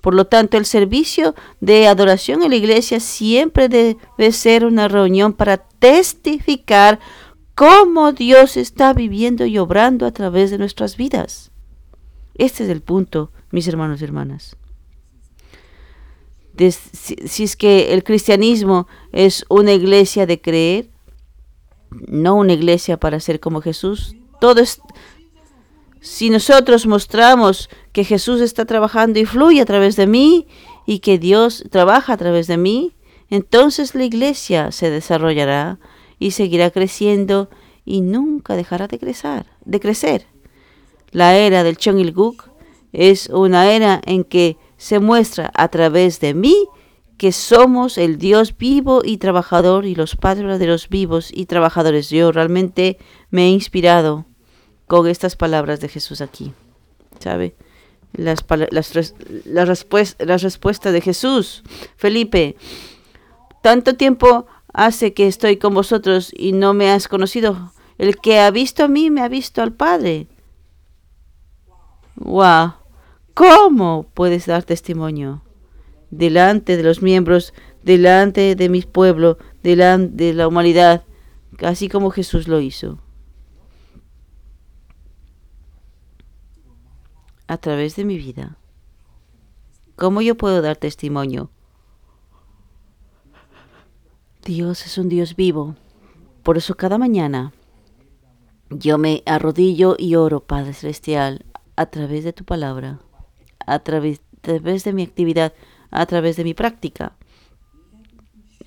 Por 0.00 0.14
lo 0.14 0.26
tanto, 0.26 0.56
el 0.56 0.64
servicio 0.64 1.34
de 1.60 1.88
adoración 1.88 2.42
en 2.42 2.50
la 2.50 2.56
iglesia 2.56 3.00
siempre 3.00 3.68
debe 3.68 4.32
ser 4.32 4.64
una 4.64 4.88
reunión 4.88 5.32
para 5.32 5.56
testificar 5.56 7.00
cómo 7.54 8.12
Dios 8.12 8.56
está 8.56 8.92
viviendo 8.92 9.44
y 9.44 9.58
obrando 9.58 10.06
a 10.06 10.12
través 10.12 10.52
de 10.52 10.58
nuestras 10.58 10.96
vidas. 10.96 11.50
Este 12.36 12.62
es 12.62 12.70
el 12.70 12.82
punto, 12.82 13.32
mis 13.50 13.66
hermanos 13.66 14.00
y 14.00 14.04
hermanas. 14.04 14.56
si, 16.56 17.42
es 17.42 17.56
que 17.56 17.92
el 17.92 18.04
cristianismo 18.04 18.86
es 19.10 19.44
una 19.48 19.72
iglesia 19.72 20.24
de 20.26 20.40
creer, 20.40 20.90
no 21.90 22.36
una 22.36 22.52
iglesia 22.52 22.96
para 22.96 23.18
ser 23.18 23.40
como 23.40 23.60
Jesús, 23.60 24.14
todo 24.40 24.62
si 26.00 26.30
nosotros 26.30 26.86
mostramos 26.86 27.68
que 27.98 28.04
Jesús 28.04 28.40
está 28.40 28.64
trabajando 28.64 29.18
y 29.18 29.24
fluye 29.24 29.60
a 29.60 29.64
través 29.64 29.96
de 29.96 30.06
mí 30.06 30.46
y 30.86 31.00
que 31.00 31.18
Dios 31.18 31.64
trabaja 31.68 32.12
a 32.12 32.16
través 32.16 32.46
de 32.46 32.56
mí, 32.56 32.92
entonces 33.28 33.96
la 33.96 34.04
iglesia 34.04 34.70
se 34.70 34.88
desarrollará 34.88 35.80
y 36.20 36.30
seguirá 36.30 36.70
creciendo 36.70 37.50
y 37.84 38.02
nunca 38.02 38.54
dejará 38.54 38.86
de 38.86 39.00
crecer. 39.00 39.46
De 39.64 39.80
crecer. 39.80 40.26
La 41.10 41.36
era 41.36 41.64
del 41.64 41.76
Chong-il-guk 41.76 42.48
es 42.92 43.30
una 43.30 43.68
era 43.68 44.00
en 44.06 44.22
que 44.22 44.58
se 44.76 45.00
muestra 45.00 45.50
a 45.56 45.66
través 45.66 46.20
de 46.20 46.34
mí 46.34 46.68
que 47.16 47.32
somos 47.32 47.98
el 47.98 48.16
Dios 48.16 48.56
vivo 48.56 49.02
y 49.04 49.16
trabajador 49.16 49.86
y 49.86 49.96
los 49.96 50.14
padres 50.14 50.60
de 50.60 50.68
los 50.68 50.88
vivos 50.88 51.32
y 51.34 51.46
trabajadores. 51.46 52.10
Yo 52.10 52.30
realmente 52.30 52.96
me 53.30 53.46
he 53.46 53.50
inspirado 53.50 54.24
con 54.86 55.08
estas 55.08 55.34
palabras 55.34 55.80
de 55.80 55.88
Jesús 55.88 56.20
aquí. 56.20 56.52
¿Sabe? 57.18 57.56
Las, 58.12 58.44
las, 58.70 59.14
las 59.44 60.42
respuestas 60.42 60.92
de 60.92 61.00
Jesús. 61.00 61.62
Felipe, 61.96 62.56
tanto 63.62 63.94
tiempo 63.94 64.46
hace 64.72 65.12
que 65.12 65.26
estoy 65.26 65.56
con 65.56 65.74
vosotros 65.74 66.32
y 66.36 66.52
no 66.52 66.74
me 66.74 66.90
has 66.90 67.08
conocido. 67.08 67.72
El 67.98 68.16
que 68.16 68.38
ha 68.40 68.50
visto 68.50 68.84
a 68.84 68.88
mí 68.88 69.10
me 69.10 69.22
ha 69.22 69.28
visto 69.28 69.62
al 69.62 69.72
Padre. 69.72 70.28
¡Wow! 72.16 72.74
¿Cómo 73.34 74.06
puedes 74.14 74.46
dar 74.46 74.64
testimonio? 74.64 75.42
Delante 76.10 76.76
de 76.76 76.82
los 76.82 77.02
miembros, 77.02 77.54
delante 77.82 78.54
de 78.54 78.68
mi 78.68 78.82
pueblo, 78.82 79.38
delante 79.62 80.24
de 80.24 80.34
la 80.34 80.48
humanidad, 80.48 81.04
así 81.62 81.88
como 81.88 82.10
Jesús 82.10 82.48
lo 82.48 82.60
hizo. 82.60 82.98
A 87.48 87.56
través 87.56 87.96
de 87.96 88.04
mi 88.04 88.18
vida. 88.18 88.56
¿Cómo 89.96 90.20
yo 90.20 90.36
puedo 90.36 90.62
dar 90.62 90.76
testimonio? 90.76 91.50
Dios 94.44 94.86
es 94.86 94.98
un 94.98 95.08
Dios 95.08 95.34
vivo. 95.34 95.74
Por 96.42 96.56
eso 96.56 96.76
cada 96.76 96.98
mañana 96.98 97.52
yo 98.70 98.98
me 98.98 99.22
arrodillo 99.26 99.96
y 99.98 100.14
oro, 100.14 100.40
Padre 100.40 100.74
Celestial, 100.74 101.44
a 101.74 101.86
través 101.86 102.22
de 102.22 102.34
tu 102.34 102.44
palabra, 102.44 103.00
a 103.66 103.78
través, 103.80 104.20
de 104.42 104.92
mi 104.92 105.02
actividad, 105.02 105.54
a 105.90 106.06
través 106.06 106.36
de 106.36 106.44
mi 106.44 106.54
práctica. 106.54 107.16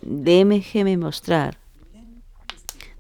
Déjeme 0.02 0.98
mostrar, 0.98 1.60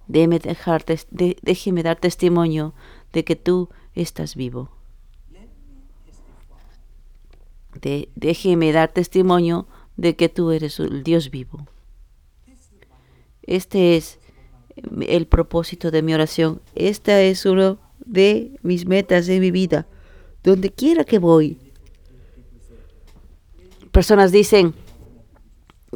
déjeme, 0.07 0.37
dejar, 0.37 0.85
déjeme 1.09 1.81
dar 1.81 1.97
testimonio 1.97 2.75
de 3.13 3.23
que 3.23 3.35
tú 3.35 3.69
estás 3.95 4.35
vivo 4.35 4.80
déjeme 8.15 8.71
dar 8.71 8.91
testimonio 8.91 9.67
de 9.97 10.15
que 10.15 10.29
tú 10.29 10.51
eres 10.51 10.79
el 10.79 11.03
Dios 11.03 11.29
vivo. 11.31 11.67
Este 13.43 13.97
es 13.97 14.19
el 15.01 15.27
propósito 15.27 15.91
de 15.91 16.01
mi 16.01 16.13
oración. 16.13 16.61
Esta 16.75 17.21
es 17.21 17.45
uno 17.45 17.79
de 18.05 18.57
mis 18.61 18.85
metas 18.85 19.27
de 19.27 19.39
mi 19.39 19.51
vida. 19.51 19.87
Donde 20.43 20.71
quiera 20.71 21.03
que 21.03 21.19
voy. 21.19 21.57
Personas 23.91 24.31
dicen, 24.31 24.73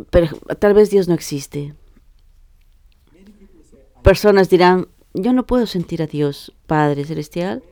pero 0.10 0.28
tal 0.60 0.74
vez 0.74 0.90
Dios 0.90 1.08
no 1.08 1.14
existe. 1.14 1.74
Personas 4.04 4.50
dirán, 4.50 4.88
yo 5.14 5.34
no 5.34 5.48
puedo 5.48 5.66
sentir 5.66 6.02
a 6.04 6.08
Dios, 6.08 6.54
Padre 6.68 7.06
Celestial. 7.06 7.64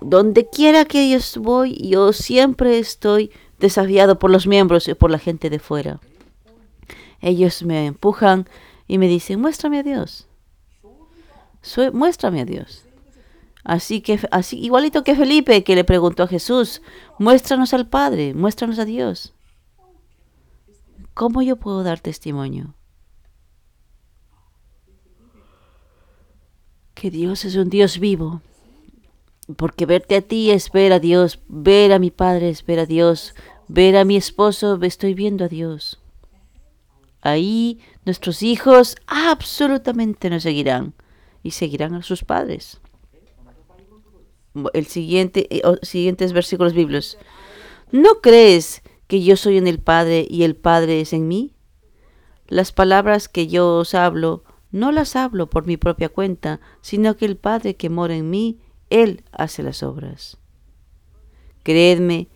Donde 0.00 0.48
quiera 0.48 0.84
que 0.84 1.10
yo 1.10 1.18
voy, 1.40 1.76
yo 1.76 2.12
siempre 2.12 2.78
estoy 2.78 3.30
desafiado 3.58 4.18
por 4.18 4.30
los 4.30 4.46
miembros 4.46 4.88
y 4.88 4.94
por 4.94 5.10
la 5.10 5.18
gente 5.18 5.50
de 5.50 5.58
fuera. 5.58 6.00
Ellos 7.20 7.62
me 7.62 7.86
empujan 7.86 8.46
y 8.86 8.98
me 8.98 9.08
dicen, 9.08 9.40
muéstrame 9.40 9.78
a 9.78 9.82
Dios. 9.82 10.28
muéstrame 11.92 12.42
a 12.42 12.44
Dios. 12.44 12.84
Así 13.64 14.00
que, 14.00 14.20
así, 14.30 14.60
igualito 14.60 15.02
que 15.02 15.16
Felipe 15.16 15.64
que 15.64 15.74
le 15.74 15.82
preguntó 15.82 16.22
a 16.22 16.28
Jesús, 16.28 16.82
muéstranos 17.18 17.74
al 17.74 17.88
Padre, 17.88 18.32
muéstranos 18.32 18.78
a 18.78 18.84
Dios. 18.84 19.34
¿Cómo 21.14 21.42
yo 21.42 21.56
puedo 21.56 21.82
dar 21.82 21.98
testimonio? 21.98 22.74
Que 26.94 27.10
Dios 27.10 27.44
es 27.44 27.56
un 27.56 27.68
Dios 27.68 27.98
vivo. 27.98 28.40
Porque 29.54 29.86
verte 29.86 30.16
a 30.16 30.22
ti 30.22 30.50
es 30.50 30.72
ver 30.72 30.92
a 30.92 30.98
Dios, 30.98 31.40
ver 31.48 31.92
a 31.92 31.98
mi 31.98 32.10
Padre 32.10 32.48
es 32.48 32.64
ver 32.66 32.80
a 32.80 32.86
Dios, 32.86 33.34
ver 33.68 33.96
a 33.96 34.04
mi 34.04 34.16
esposo, 34.16 34.78
estoy 34.82 35.14
viendo 35.14 35.44
a 35.44 35.48
Dios. 35.48 36.00
Ahí 37.22 37.80
nuestros 38.04 38.42
hijos 38.42 38.96
absolutamente 39.06 40.30
nos 40.30 40.42
seguirán 40.42 40.94
y 41.42 41.52
seguirán 41.52 41.94
a 41.94 42.02
sus 42.02 42.24
padres 42.24 42.80
el 44.72 44.86
siguiente, 44.86 45.46
eh, 45.50 45.62
siguientes 45.82 46.32
versículos 46.32 46.72
bíblicos. 46.72 47.18
¿No 47.92 48.20
crees 48.20 48.82
que 49.06 49.22
yo 49.22 49.36
soy 49.36 49.58
en 49.58 49.66
el 49.66 49.78
Padre 49.78 50.26
y 50.28 50.42
el 50.44 50.56
Padre 50.56 51.00
es 51.00 51.12
en 51.12 51.28
mí? 51.28 51.54
Las 52.48 52.72
palabras 52.72 53.28
que 53.28 53.46
yo 53.46 53.76
os 53.76 53.94
hablo, 53.94 54.44
no 54.70 54.92
las 54.92 55.16
hablo 55.16 55.48
por 55.48 55.66
mi 55.66 55.76
propia 55.76 56.08
cuenta, 56.08 56.60
sino 56.80 57.16
que 57.16 57.24
el 57.24 57.36
Padre 57.36 57.76
que 57.76 57.90
mora 57.90 58.16
en 58.16 58.30
mí, 58.30 58.60
Él 58.90 59.24
hace 59.32 59.62
las 59.62 59.82
obras. 59.82 60.38
Creedme 61.62 62.28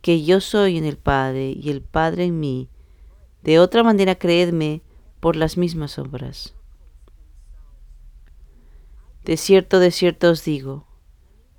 que 0.00 0.24
yo 0.24 0.40
soy 0.40 0.76
en 0.76 0.84
el 0.84 0.96
Padre 0.98 1.54
y 1.56 1.70
el 1.70 1.82
Padre 1.82 2.24
en 2.24 2.40
mí. 2.40 2.68
De 3.42 3.58
otra 3.58 3.82
manera, 3.82 4.16
creedme 4.16 4.82
por 5.20 5.36
las 5.36 5.56
mismas 5.56 5.98
obras. 5.98 6.54
De 9.24 9.36
cierto, 9.36 9.78
de 9.78 9.92
cierto 9.92 10.30
os 10.30 10.44
digo, 10.44 10.86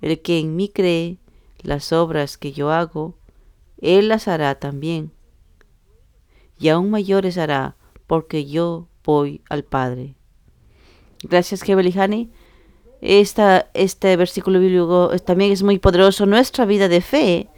el 0.02 0.20
que 0.20 0.38
en 0.38 0.54
mí 0.54 0.68
cree, 0.68 1.18
las 1.62 1.94
obras 1.94 2.36
que 2.36 2.52
yo 2.52 2.70
hago, 2.70 3.16
él 3.78 4.08
las 4.08 4.28
hará 4.28 4.54
también. 4.56 5.12
Y 6.58 6.68
aún 6.68 6.90
mayores 6.90 7.38
hará, 7.38 7.76
porque 8.06 8.44
yo 8.44 8.88
voy 9.02 9.40
al 9.48 9.64
Padre. 9.64 10.14
Gracias, 11.22 11.62
Gebelihani. 11.62 12.30
Esta, 13.06 13.68
este 13.74 14.16
versículo 14.16 14.58
bíblico 14.60 15.10
también 15.26 15.52
es 15.52 15.62
muy 15.62 15.78
poderoso. 15.78 16.24
Nuestra 16.24 16.64
vida 16.64 16.88
de 16.88 17.02
fe 17.02 17.48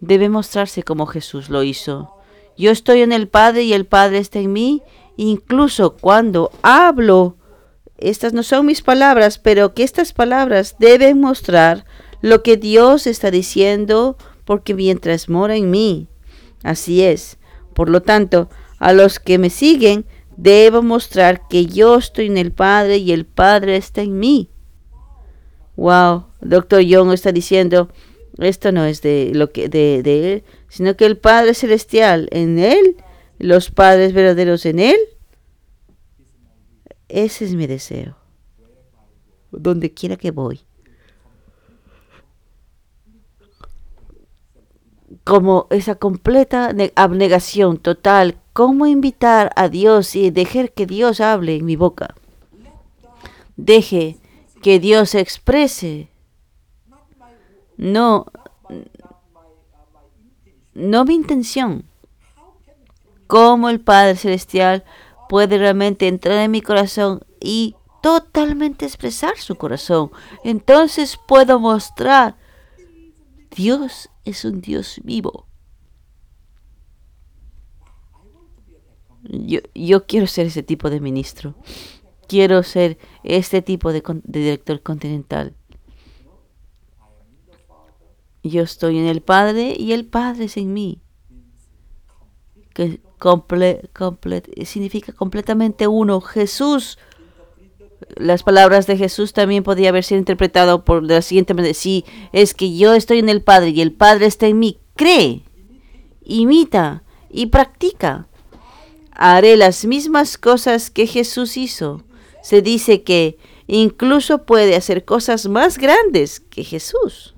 debe 0.00 0.30
mostrarse 0.30 0.82
como 0.82 1.04
Jesús 1.04 1.50
lo 1.50 1.62
hizo. 1.62 2.16
Yo 2.56 2.70
estoy 2.70 3.02
en 3.02 3.12
el 3.12 3.28
Padre 3.28 3.64
y 3.64 3.74
el 3.74 3.84
Padre 3.84 4.16
está 4.16 4.38
en 4.38 4.54
mí. 4.54 4.82
Incluso 5.18 5.96
cuando 5.96 6.50
hablo 6.62 7.36
estas 7.98 8.32
no 8.32 8.42
son 8.42 8.64
mis 8.64 8.80
palabras, 8.80 9.38
pero 9.38 9.74
que 9.74 9.82
estas 9.82 10.14
palabras 10.14 10.76
deben 10.78 11.20
mostrar 11.20 11.84
lo 12.22 12.42
que 12.42 12.56
Dios 12.56 13.06
está 13.06 13.30
diciendo, 13.30 14.16
porque 14.46 14.72
mientras 14.72 15.28
mora 15.28 15.54
en 15.54 15.70
mí. 15.70 16.08
Así 16.62 17.02
es. 17.02 17.36
Por 17.74 17.90
lo 17.90 18.00
tanto, 18.00 18.48
a 18.78 18.94
los 18.94 19.18
que 19.18 19.36
me 19.36 19.50
siguen, 19.50 20.06
debo 20.36 20.82
mostrar 20.82 21.46
que 21.46 21.66
yo 21.66 21.96
estoy 21.96 22.26
en 22.26 22.38
el 22.38 22.52
Padre 22.52 22.96
y 22.96 23.12
el 23.12 23.26
Padre 23.26 23.76
está 23.76 24.00
en 24.00 24.18
mí. 24.18 24.48
Wow, 25.76 26.26
doctor 26.40 26.80
Young 26.80 27.12
está 27.12 27.32
diciendo, 27.32 27.88
esto 28.38 28.72
no 28.72 28.84
es 28.84 29.02
de 29.02 29.32
lo 29.34 29.50
que 29.52 29.68
de, 29.68 30.02
de 30.02 30.32
él, 30.32 30.44
sino 30.68 30.96
que 30.96 31.06
el 31.06 31.16
Padre 31.16 31.54
celestial 31.54 32.28
en 32.30 32.58
él, 32.58 32.96
los 33.38 33.70
padres 33.70 34.12
verdaderos 34.12 34.66
en 34.66 34.78
él 34.78 34.96
ese 37.12 37.44
es 37.44 37.54
mi 37.54 37.66
deseo. 37.66 38.16
Donde 39.50 39.92
quiera 39.92 40.16
que 40.16 40.30
voy. 40.30 40.62
Como 45.22 45.66
esa 45.68 45.96
completa 45.96 46.74
abnegación 46.94 47.76
total. 47.76 48.38
¿Cómo 48.54 48.86
invitar 48.86 49.52
a 49.56 49.68
Dios 49.68 50.16
y 50.16 50.30
dejar 50.30 50.72
que 50.72 50.86
Dios 50.86 51.20
hable 51.20 51.56
en 51.56 51.66
mi 51.66 51.76
boca? 51.76 52.14
Deje 53.56 54.16
que 54.62 54.80
Dios 54.80 55.10
se 55.10 55.20
exprese. 55.20 56.08
No, 57.76 58.26
no 60.74 61.04
mi 61.04 61.14
intención. 61.14 61.84
Como 63.26 63.68
el 63.68 63.80
Padre 63.80 64.16
Celestial 64.16 64.84
puede 65.28 65.58
realmente 65.58 66.06
entrar 66.06 66.38
en 66.38 66.50
mi 66.50 66.60
corazón 66.60 67.22
y 67.40 67.74
totalmente 68.02 68.84
expresar 68.84 69.38
su 69.38 69.56
corazón. 69.56 70.10
Entonces 70.44 71.18
puedo 71.26 71.58
mostrar, 71.58 72.36
Dios 73.50 74.10
es 74.24 74.44
un 74.44 74.60
Dios 74.60 75.00
vivo. 75.02 75.46
Yo, 79.74 80.06
quiero 80.06 80.26
ser 80.26 80.46
ese 80.46 80.62
tipo 80.62 80.90
de 80.90 81.00
ministro. 81.00 81.54
Quiero 82.28 82.62
ser 82.62 82.98
este 83.24 83.62
tipo 83.62 83.92
de, 83.92 84.02
director 84.24 84.82
continental. 84.82 85.54
Yo 88.42 88.62
estoy 88.62 88.98
en 88.98 89.06
el 89.06 89.20
Padre 89.20 89.76
y 89.78 89.92
el 89.92 90.04
Padre 90.06 90.44
es 90.46 90.56
en 90.56 90.72
mí. 90.72 91.00
Que 92.74 93.00
comple, 93.18 93.88
significa 94.64 95.12
completamente 95.12 95.86
uno. 95.86 96.20
Jesús, 96.20 96.98
las 98.16 98.42
palabras 98.42 98.88
de 98.88 98.96
Jesús 98.96 99.32
también 99.32 99.62
podía 99.62 99.90
haber 99.90 100.02
sido 100.02 100.18
interpretado 100.18 100.84
por 100.84 101.04
la 101.04 101.22
siguiente 101.22 101.54
manera. 101.54 101.74
Si 101.74 102.04
es 102.32 102.54
que 102.54 102.76
yo 102.76 102.94
estoy 102.94 103.20
en 103.20 103.28
el 103.28 103.42
Padre 103.42 103.70
y 103.70 103.80
el 103.80 103.92
Padre 103.92 104.26
está 104.26 104.48
en 104.48 104.58
mí, 104.58 104.80
cree, 104.96 105.44
imita 106.24 107.04
y 107.30 107.46
practica. 107.46 108.26
Haré 109.12 109.56
las 109.56 109.84
mismas 109.84 110.36
cosas 110.36 110.90
que 110.90 111.06
Jesús 111.06 111.56
hizo. 111.56 112.02
Se 112.42 112.60
dice 112.60 113.02
que 113.02 113.38
incluso 113.66 114.44
puede 114.44 114.76
hacer 114.76 115.04
cosas 115.04 115.48
más 115.48 115.78
grandes 115.78 116.40
que 116.40 116.64
Jesús. 116.64 117.34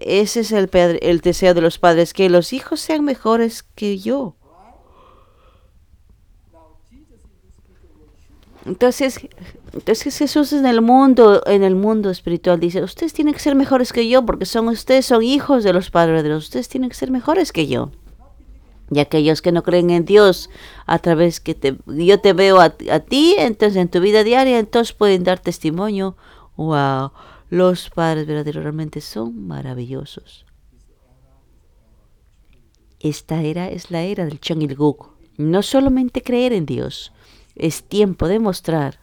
Ese 0.00 0.40
es 0.40 0.52
el, 0.52 0.68
deseo 1.20 1.54
de 1.54 1.60
los 1.60 1.78
padres, 1.78 2.12
que 2.12 2.28
los 2.28 2.52
hijos 2.52 2.80
sean 2.80 3.04
mejores 3.04 3.62
que 3.62 3.98
yo. 3.98 4.36
Entonces, 8.64 9.20
entonces 9.72 10.18
Jesús 10.18 10.52
en 10.52 10.66
el 10.66 10.80
mundo, 10.80 11.40
en 11.46 11.62
el 11.62 11.76
mundo 11.76 12.10
espiritual 12.10 12.58
dice, 12.58 12.82
ustedes 12.82 13.12
tienen 13.12 13.32
que 13.32 13.40
ser 13.40 13.54
mejores 13.54 13.92
que 13.92 14.08
yo 14.08 14.26
porque 14.26 14.44
son 14.44 14.66
ustedes 14.68 15.06
son 15.06 15.22
hijos 15.22 15.62
de 15.62 15.72
los 15.72 15.90
padres 15.90 16.24
de 16.24 16.30
los, 16.30 16.44
ustedes 16.44 16.68
tienen 16.68 16.90
que 16.90 16.96
ser 16.96 17.12
mejores 17.12 17.52
que 17.52 17.68
yo. 17.68 17.92
Y 18.90 19.00
aquellos 19.00 19.42
que 19.42 19.52
no 19.52 19.62
creen 19.62 19.90
en 19.90 20.04
Dios, 20.04 20.48
a 20.86 20.98
través 21.00 21.40
que 21.40 21.54
te, 21.54 21.76
yo 21.86 22.20
te 22.20 22.32
veo 22.32 22.60
a, 22.60 22.74
a 22.90 23.00
ti, 23.00 23.34
entonces 23.38 23.76
en 23.76 23.88
tu 23.88 24.00
vida 24.00 24.22
diaria, 24.22 24.58
entonces 24.58 24.94
pueden 24.94 25.24
dar 25.24 25.40
testimonio. 25.40 26.16
Wow, 26.56 27.10
los 27.50 27.90
padres 27.90 28.26
verdaderos 28.26 28.62
realmente 28.62 29.00
son 29.00 29.46
maravillosos. 29.46 30.46
Esta 33.00 33.42
era 33.42 33.68
es 33.68 33.90
la 33.90 34.02
era 34.02 34.24
del 34.24 34.40
Changilguk. 34.40 35.10
No 35.36 35.62
solamente 35.62 36.22
creer 36.22 36.52
en 36.52 36.64
Dios, 36.64 37.12
es 37.54 37.84
tiempo 37.84 38.26
de 38.26 38.38
mostrar 38.38 39.00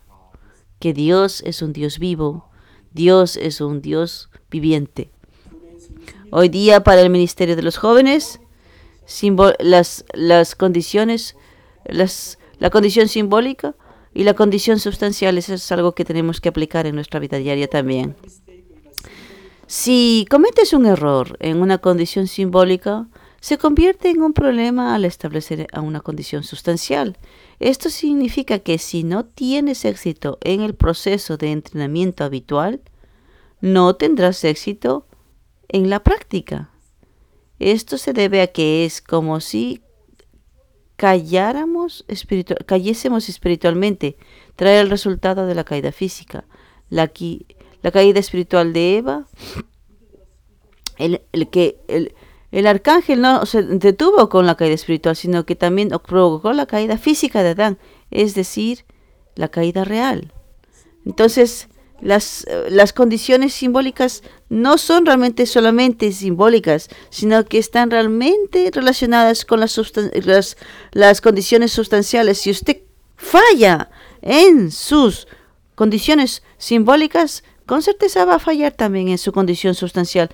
que 0.79 0.93
Dios 0.93 1.41
es 1.45 1.61
un 1.61 1.73
Dios 1.73 1.99
vivo, 1.99 2.49
Dios 2.91 3.37
es 3.37 3.61
un 3.61 3.81
Dios 3.81 4.29
viviente. 4.49 5.11
Hoy 6.31 6.49
día 6.49 6.83
para 6.83 7.01
el 7.01 7.09
Ministerio 7.09 7.55
de 7.55 7.61
los 7.61 7.77
Jóvenes, 7.77 8.39
las, 9.59 10.05
las 10.13 10.55
condiciones, 10.55 11.35
las, 11.85 12.39
la 12.59 12.69
condición 12.69 13.07
simbólica 13.07 13.75
y 14.13 14.23
la 14.23 14.33
condición 14.33 14.79
sustancial, 14.79 15.37
eso 15.37 15.53
es 15.53 15.71
algo 15.71 15.93
que 15.93 16.05
tenemos 16.05 16.39
que 16.39 16.49
aplicar 16.49 16.85
en 16.85 16.95
nuestra 16.95 17.19
vida 17.19 17.37
diaria 17.37 17.67
también. 17.67 18.15
Si 19.67 20.25
cometes 20.29 20.73
un 20.73 20.85
error 20.85 21.35
en 21.39 21.61
una 21.61 21.79
condición 21.79 22.27
simbólica, 22.27 23.07
se 23.39 23.57
convierte 23.57 24.09
en 24.09 24.21
un 24.21 24.33
problema 24.33 24.95
al 24.95 25.03
establecer 25.03 25.67
a 25.73 25.81
una 25.81 25.99
condición 25.99 26.43
sustancial. 26.43 27.17
Esto 27.59 27.89
significa 27.89 28.59
que 28.59 28.77
si 28.77 29.03
no 29.03 29.25
tienes 29.25 29.83
éxito 29.83 30.37
en 30.41 30.61
el 30.61 30.75
proceso 30.75 31.37
de 31.37 31.51
entrenamiento 31.51 32.23
habitual, 32.23 32.81
no 33.59 33.95
tendrás 33.95 34.43
éxito 34.43 35.07
en 35.67 35.89
la 35.89 36.03
práctica. 36.03 36.69
Esto 37.71 37.97
se 37.97 38.11
debe 38.11 38.41
a 38.41 38.47
que 38.47 38.83
es 38.83 39.01
como 39.01 39.39
si 39.39 39.81
calláramos 40.97 42.05
cayésemos 42.65 43.29
espiritualmente, 43.29 44.17
trae 44.55 44.79
el 44.79 44.89
resultado 44.89 45.47
de 45.47 45.55
la 45.55 45.63
caída 45.63 45.91
física. 45.91 46.45
La, 46.89 47.11
la 47.81 47.91
caída 47.91 48.19
espiritual 48.19 48.73
de 48.73 48.97
Eva, 48.97 49.27
el, 50.97 51.21
que 51.51 51.79
el, 51.87 52.13
el, 52.51 52.67
arcángel 52.67 53.21
no 53.21 53.45
se 53.45 53.63
detuvo 53.63 54.29
con 54.29 54.45
la 54.45 54.55
caída 54.55 54.75
espiritual, 54.75 55.15
sino 55.15 55.45
que 55.45 55.55
también 55.55 55.89
provocó 56.05 56.53
la 56.53 56.65
caída 56.65 56.97
física 56.97 57.43
de 57.43 57.49
Adán, 57.49 57.77
es 58.11 58.35
decir, 58.35 58.85
la 59.35 59.47
caída 59.47 59.85
real. 59.85 60.33
Entonces, 61.05 61.69
las, 62.03 62.45
las 62.69 62.93
condiciones 62.93 63.53
simbólicas 63.53 64.23
no 64.49 64.77
son 64.77 65.05
realmente 65.05 65.45
solamente 65.45 66.11
simbólicas, 66.11 66.89
sino 67.09 67.45
que 67.45 67.57
están 67.57 67.89
realmente 67.89 68.69
relacionadas 68.71 69.45
con 69.45 69.59
las, 69.59 69.79
las, 70.25 70.57
las 70.91 71.21
condiciones 71.21 71.71
sustanciales. 71.71 72.39
Si 72.39 72.51
usted 72.51 72.81
falla 73.15 73.89
en 74.21 74.71
sus 74.71 75.27
condiciones 75.75 76.43
simbólicas, 76.57 77.43
con 77.65 77.81
certeza 77.81 78.25
va 78.25 78.35
a 78.35 78.39
fallar 78.39 78.73
también 78.73 79.07
en 79.07 79.17
su 79.17 79.31
condición 79.31 79.73
sustancial. 79.73 80.29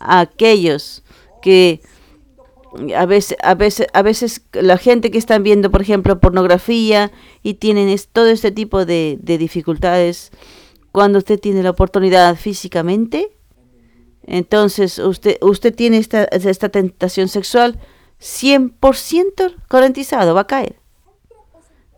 Aquellos 0.00 1.02
que 1.40 1.80
a 2.96 3.06
veces, 3.06 3.36
a 3.42 3.54
veces, 3.54 3.86
a 3.92 4.02
veces 4.02 4.42
la 4.52 4.78
gente 4.78 5.10
que 5.10 5.18
están 5.18 5.42
viendo, 5.42 5.70
por 5.70 5.82
ejemplo, 5.82 6.18
pornografía 6.20 7.12
y 7.42 7.54
tienen 7.54 7.94
todo 8.12 8.28
este 8.28 8.50
tipo 8.50 8.84
de, 8.84 9.18
de 9.20 9.38
dificultades, 9.38 10.32
cuando 10.92 11.18
usted 11.18 11.40
tiene 11.40 11.62
la 11.62 11.70
oportunidad 11.70 12.36
físicamente, 12.36 13.32
entonces 14.24 14.98
usted, 14.98 15.38
usted 15.40 15.74
tiene 15.74 15.96
esta, 15.96 16.24
esta 16.24 16.68
tentación 16.68 17.28
sexual 17.28 17.80
100% 18.20 19.56
garantizado, 19.68 20.34
va 20.34 20.42
a 20.42 20.46
caer. 20.46 20.76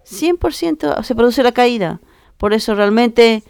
100% 0.08 1.02
se 1.02 1.14
produce 1.14 1.42
la 1.42 1.52
caída. 1.52 2.00
Por 2.38 2.52
eso 2.54 2.74
realmente, 2.74 3.42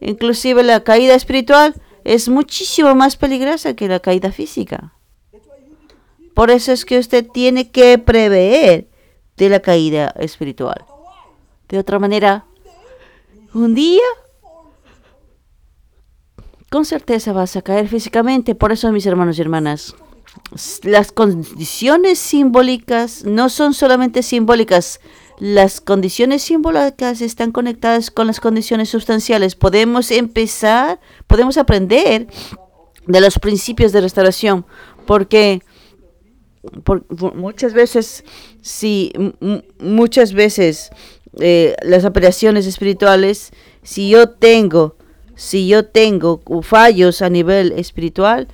inclusive 0.00 0.62
la 0.62 0.84
caída 0.84 1.14
espiritual 1.14 1.74
es 2.04 2.28
muchísimo 2.28 2.94
más 2.94 3.16
peligrosa 3.16 3.74
que 3.74 3.88
la 3.88 4.00
caída 4.00 4.32
física. 4.32 4.94
Por 6.34 6.50
eso 6.50 6.72
es 6.72 6.84
que 6.84 6.98
usted 6.98 7.26
tiene 7.26 7.70
que 7.70 7.98
prever 7.98 8.88
de 9.36 9.48
la 9.48 9.60
caída 9.60 10.14
espiritual. 10.18 10.84
De 11.68 11.78
otra 11.78 11.98
manera, 11.98 12.44
un 13.52 13.74
día 13.74 14.02
con 16.70 16.84
certeza 16.84 17.32
vas 17.32 17.56
a 17.56 17.62
caer 17.62 17.88
físicamente. 17.88 18.54
Por 18.54 18.72
eso, 18.72 18.90
mis 18.92 19.04
hermanos 19.04 19.38
y 19.38 19.42
hermanas, 19.42 19.94
las 20.84 21.12
condiciones 21.12 22.18
simbólicas 22.18 23.24
no 23.24 23.48
son 23.48 23.74
solamente 23.74 24.22
simbólicas. 24.22 25.00
Las 25.38 25.80
condiciones 25.80 26.42
simbólicas 26.42 27.20
están 27.20 27.50
conectadas 27.50 28.10
con 28.10 28.28
las 28.28 28.40
condiciones 28.40 28.88
sustanciales. 28.88 29.56
Podemos 29.56 30.10
empezar, 30.12 31.00
podemos 31.26 31.58
aprender 31.58 32.28
de 33.06 33.20
los 33.20 33.38
principios 33.38 33.90
de 33.92 34.02
restauración, 34.02 34.64
porque 35.06 35.62
muchas 37.34 37.72
veces, 37.72 38.22
si 38.60 39.12
muchas 39.80 40.34
veces 40.34 40.90
eh, 41.38 41.74
las 41.82 42.04
operaciones 42.04 42.66
espirituales, 42.66 43.50
si 43.82 44.10
yo 44.10 44.28
tengo 44.28 44.99
si 45.40 45.66
yo 45.66 45.86
tengo 45.86 46.42
fallos 46.60 47.22
a 47.22 47.30
nivel 47.30 47.72
espiritual, 47.72 48.46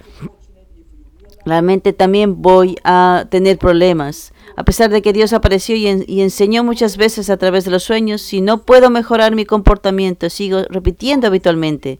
realmente 1.44 1.92
también 1.92 2.40
voy 2.42 2.76
a 2.84 3.26
tener 3.28 3.58
problemas. 3.58 4.32
A 4.54 4.64
pesar 4.64 4.90
de 4.90 5.02
que 5.02 5.12
Dios 5.12 5.32
apareció 5.32 5.74
y, 5.74 6.20
enseñó 6.20 6.62
muchas 6.62 6.96
veces 6.96 7.28
a 7.28 7.38
través 7.38 7.64
de 7.64 7.72
los 7.72 7.82
sueños, 7.82 8.22
si 8.22 8.40
no 8.40 8.62
puedo 8.62 8.88
mejorar 8.88 9.34
mi 9.34 9.44
comportamiento, 9.44 10.30
sigo 10.30 10.62
repitiendo 10.70 11.26
habitualmente. 11.26 11.98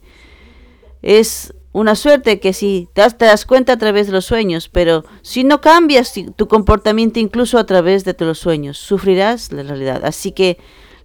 Es 1.01 1.53
una 1.73 1.95
suerte 1.95 2.39
que 2.39 2.53
si 2.53 2.87
te 2.93 3.01
das, 3.01 3.17
te 3.17 3.25
das 3.25 3.45
cuenta 3.45 3.73
a 3.73 3.77
través 3.77 4.07
de 4.07 4.13
los 4.13 4.23
sueños, 4.23 4.69
pero 4.69 5.03
si 5.21 5.43
no 5.43 5.59
cambias 5.59 6.13
tu 6.37 6.47
comportamiento 6.47 7.19
incluso 7.19 7.57
a 7.57 7.65
través 7.65 8.05
de 8.05 8.15
los 8.19 8.39
sueños, 8.39 8.77
sufrirás 8.77 9.51
la 9.51 9.63
realidad. 9.63 10.05
Así 10.05 10.31
que 10.31 10.57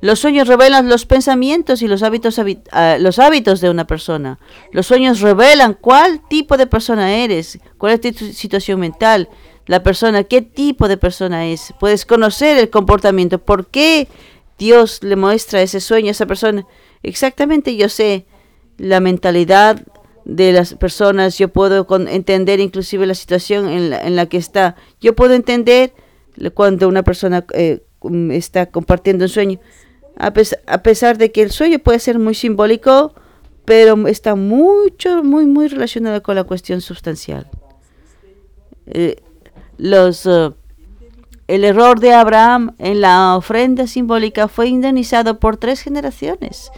los 0.03 0.19
sueños 0.19 0.49
revelan 0.49 0.89
los 0.89 1.07
pensamientos 1.07 1.81
y 1.81 1.87
los 1.87 2.03
hábitos, 2.03 2.37
ah, 2.73 2.97
los 2.99 3.21
hábitos 3.21 3.61
de 3.61 3.71
una 3.71 3.87
persona. 3.87 4.41
Los 4.73 4.89
sueños 4.89 5.21
revelan 5.21 5.75
cuál 5.75 6.21
tipo 6.29 6.57
de 6.57 6.67
persona 6.67 7.15
eres, 7.15 7.61
cuál 7.79 7.93
es 7.93 8.01
tu 8.01 8.25
situación 8.33 8.81
mental, 8.81 9.29
la 9.67 9.85
persona, 9.85 10.25
qué 10.25 10.43
tipo 10.43 10.89
de 10.89 10.97
persona 10.97 11.47
es. 11.47 11.73
Puedes 11.79 12.05
conocer 12.05 12.59
el 12.59 12.69
comportamiento, 12.69 13.39
por 13.39 13.69
qué 13.69 14.09
Dios 14.59 15.05
le 15.05 15.15
muestra 15.15 15.63
ese 15.63 15.79
sueño 15.79 16.09
a 16.09 16.11
esa 16.11 16.27
persona. 16.27 16.67
Exactamente 17.05 17.77
yo 17.77 17.89
sé 17.89 18.27
la 18.79 18.99
mentalidad 18.99 19.87
de 20.25 20.51
las 20.51 20.75
personas, 20.75 21.39
yo 21.39 21.47
puedo 21.47 21.87
entender 22.09 22.59
inclusive 22.59 23.07
la 23.07 23.15
situación 23.15 23.69
en 23.69 23.91
la, 23.91 24.01
en 24.01 24.17
la 24.17 24.27
que 24.27 24.39
está. 24.39 24.75
Yo 25.01 25.15
puedo 25.15 25.35
entender 25.35 25.95
cuando 26.55 26.89
una 26.89 27.05
persona 27.05 27.45
eh, 27.55 27.85
está 28.33 28.67
compartiendo 28.67 29.27
un 29.27 29.29
sueño 29.29 29.61
a, 30.17 30.83
pesar 30.83 31.19
de 31.19 31.33
que 31.33 31.43
el 31.43 31.51
sueño 31.51 31.79
puede 31.79 31.99
ser 31.99 32.19
muy 32.19 32.35
simbólico, 32.35 33.15
pero 33.65 34.07
está 34.07 34.35
mucho, 34.35 35.23
muy, 35.23 35.47
muy 35.47 35.69
relacionado 35.69 36.23
con 36.23 36.35
la 36.35 36.45
cuestión 36.45 36.81
sustancial. 36.81 37.49
Eh, 38.87 39.17
eh, 39.79 40.51
el 41.49 41.65
error 41.65 42.01
de 42.01 42.15
Abraham 42.15 42.75
en 42.79 43.01
la 43.01 43.37
ofrenda 43.37 43.87
simbólica 43.87 44.49
fue 44.49 44.69
indemnizado 44.69 45.39
por 45.39 45.57
tres 45.57 45.81
generaciones. 45.81 46.71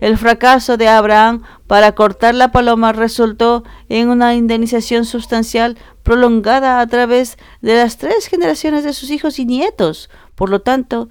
El 0.00 0.18
fracaso 0.18 0.76
de 0.76 0.88
Abraham 0.88 1.42
para 1.66 1.94
cortar 1.94 2.34
la 2.34 2.52
paloma 2.52 2.92
resultó 2.92 3.64
en 3.88 4.08
una 4.08 4.34
indemnización 4.34 5.04
sustancial 5.04 5.78
prolongada 6.02 6.80
a 6.80 6.86
través 6.86 7.38
de 7.62 7.76
las 7.76 7.96
tres 7.96 8.26
generaciones 8.26 8.84
de 8.84 8.92
sus 8.92 9.10
hijos 9.10 9.38
y 9.38 9.46
nietos. 9.46 10.10
Por 10.34 10.50
lo 10.50 10.60
tanto, 10.60 11.08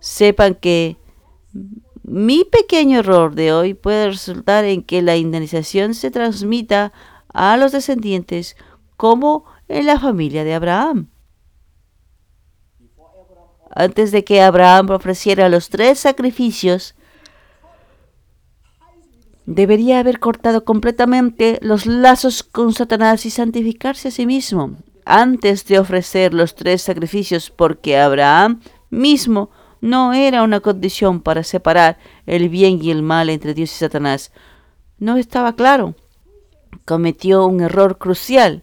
sepan 0.00 0.54
que 0.54 0.96
mi 2.02 2.44
pequeño 2.44 2.98
error 2.98 3.34
de 3.34 3.52
hoy 3.52 3.74
puede 3.74 4.08
resultar 4.08 4.64
en 4.64 4.82
que 4.82 5.02
la 5.02 5.16
indemnización 5.16 5.94
se 5.94 6.10
transmita 6.10 6.92
a 7.32 7.56
los 7.56 7.72
descendientes 7.72 8.56
como 8.96 9.44
en 9.68 9.86
la 9.86 9.98
familia 9.98 10.44
de 10.44 10.54
Abraham. 10.54 11.08
Antes 13.74 14.12
de 14.12 14.22
que 14.22 14.40
Abraham 14.40 14.90
ofreciera 14.90 15.48
los 15.48 15.68
tres 15.68 15.98
sacrificios, 15.98 16.94
debería 19.46 19.98
haber 19.98 20.20
cortado 20.20 20.64
completamente 20.64 21.58
los 21.60 21.86
lazos 21.86 22.42
con 22.42 22.72
Satanás 22.72 23.26
y 23.26 23.30
santificarse 23.30 24.08
a 24.08 24.10
sí 24.10 24.26
mismo 24.26 24.76
antes 25.04 25.66
de 25.66 25.78
ofrecer 25.78 26.32
los 26.32 26.54
tres 26.54 26.82
sacrificios, 26.82 27.50
porque 27.50 27.98
Abraham 27.98 28.60
mismo 28.90 29.50
no 29.84 30.14
era 30.14 30.42
una 30.42 30.60
condición 30.60 31.20
para 31.20 31.42
separar 31.42 31.98
el 32.24 32.48
bien 32.48 32.82
y 32.82 32.90
el 32.90 33.02
mal 33.02 33.28
entre 33.28 33.52
Dios 33.52 33.70
y 33.70 33.74
Satanás. 33.76 34.32
No 34.98 35.18
estaba 35.18 35.56
claro. 35.56 35.94
Cometió 36.86 37.44
un 37.44 37.60
error 37.60 37.98
crucial. 37.98 38.62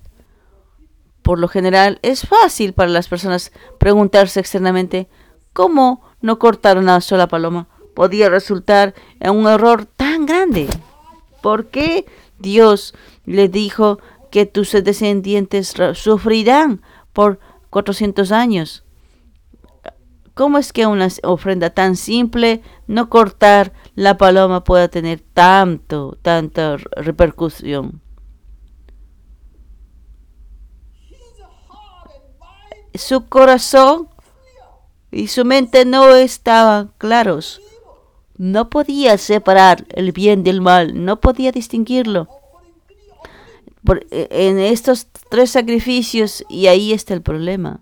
Por 1.22 1.38
lo 1.38 1.48
general, 1.48 2.00
es 2.02 2.26
fácil 2.26 2.74
para 2.74 2.90
las 2.90 3.08
personas 3.08 3.52
preguntarse 3.78 4.40
externamente 4.40 5.10
cómo 5.54 6.02
no 6.22 6.40
cortar 6.40 6.80
una 6.80 7.00
sola 7.02 7.28
paloma. 7.28 7.68
Podía 7.94 8.28
resultar 8.28 8.96
en 9.20 9.36
un 9.36 9.46
error 9.46 9.86
tan 9.86 10.26
grande. 10.26 10.68
¿Por 11.44 11.68
qué 11.68 12.08
Dios 12.40 12.96
le 13.26 13.48
dijo 13.48 14.00
que 14.32 14.48
tus 14.48 14.72
descendientes 14.72 15.76
sufrirán 15.94 16.82
por 17.14 17.40
400 17.70 18.32
años? 18.32 18.81
¿Cómo 20.42 20.58
es 20.58 20.74
que 20.74 20.88
una 20.88 21.08
ofrenda 21.22 21.70
tan 21.70 21.96
simple, 21.96 22.64
no 22.88 23.12
cortar 23.12 23.74
la 23.94 24.18
paloma, 24.18 24.64
pueda 24.64 24.88
tener 24.88 25.20
tanto, 25.20 26.18
tanta 26.24 26.78
repercusión? 26.96 28.02
Su 32.96 33.28
corazón 33.28 34.10
y 35.12 35.28
su 35.28 35.46
mente 35.46 35.86
no 35.86 36.10
estaban 36.16 36.92
claros. 36.98 37.62
No 38.36 38.72
podía 38.72 39.20
separar 39.20 39.86
el 39.89 40.12
bien 40.12 40.44
del 40.44 40.60
mal, 40.60 41.06
no 41.06 41.22
podía 41.22 41.52
distinguirlo. 41.52 42.28
en 44.10 44.58
estos 44.58 45.06
tres 45.30 45.52
sacrificios, 45.52 46.44
y 46.50 46.66
ahí 46.66 46.94
está 46.94 47.14
el 47.14 47.22
problema 47.22 47.82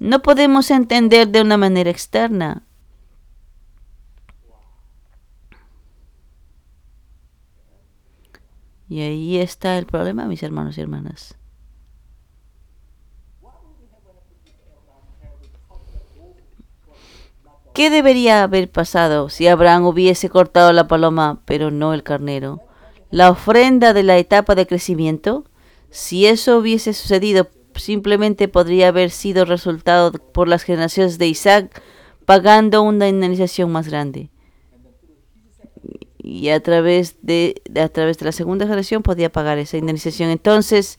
no 0.00 0.22
podemos 0.22 0.70
entender 0.70 1.28
de 1.28 1.42
una 1.42 1.58
manera 1.58 1.90
externa. 1.90 2.62
Y 8.88 9.02
ahí 9.02 9.36
está 9.36 9.78
el 9.78 9.86
problema, 9.86 10.24
mis 10.24 10.42
hermanos 10.42 10.76
y 10.76 10.80
hermanas. 10.80 11.36
¿Qué 17.74 17.88
debería 17.88 18.42
haber 18.42 18.70
pasado 18.70 19.28
si 19.28 19.46
Abraham 19.46 19.84
hubiese 19.84 20.28
cortado 20.28 20.72
la 20.72 20.88
paloma, 20.88 21.42
pero 21.44 21.70
no 21.70 21.94
el 21.94 22.02
carnero? 22.02 22.62
La 23.10 23.30
ofrenda 23.30 23.92
de 23.92 24.02
la 24.02 24.16
etapa 24.16 24.54
de 24.54 24.66
crecimiento, 24.66 25.44
si 25.90 26.26
eso 26.26 26.58
hubiese 26.58 26.94
sucedido 26.94 27.48
simplemente 27.74 28.48
podría 28.48 28.88
haber 28.88 29.10
sido 29.10 29.44
resultado 29.44 30.12
por 30.12 30.48
las 30.48 30.62
generaciones 30.62 31.18
de 31.18 31.26
Isaac 31.26 31.82
pagando 32.24 32.82
una 32.82 33.08
indemnización 33.08 33.72
más 33.72 33.88
grande. 33.88 34.30
Y 36.18 36.50
a 36.50 36.62
través 36.62 37.16
de, 37.22 37.60
a 37.80 37.88
través 37.88 38.18
de 38.18 38.26
la 38.26 38.32
segunda 38.32 38.66
generación 38.66 39.02
podía 39.02 39.32
pagar 39.32 39.58
esa 39.58 39.78
indemnización. 39.78 40.30
Entonces, 40.30 40.98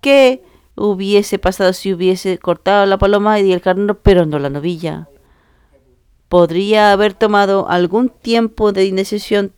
¿qué 0.00 0.42
hubiese 0.76 1.38
pasado 1.38 1.72
si 1.72 1.92
hubiese 1.92 2.38
cortado 2.38 2.86
la 2.86 2.98
paloma 2.98 3.40
y 3.40 3.52
el 3.52 3.60
carnero, 3.60 4.00
pero 4.00 4.24
no 4.26 4.38
la 4.38 4.48
novilla? 4.48 5.08
Podría 6.28 6.92
haber 6.92 7.14
tomado 7.14 7.68
algún 7.68 8.08
tiempo 8.08 8.72
de 8.72 8.84
indemnización, 8.84 9.52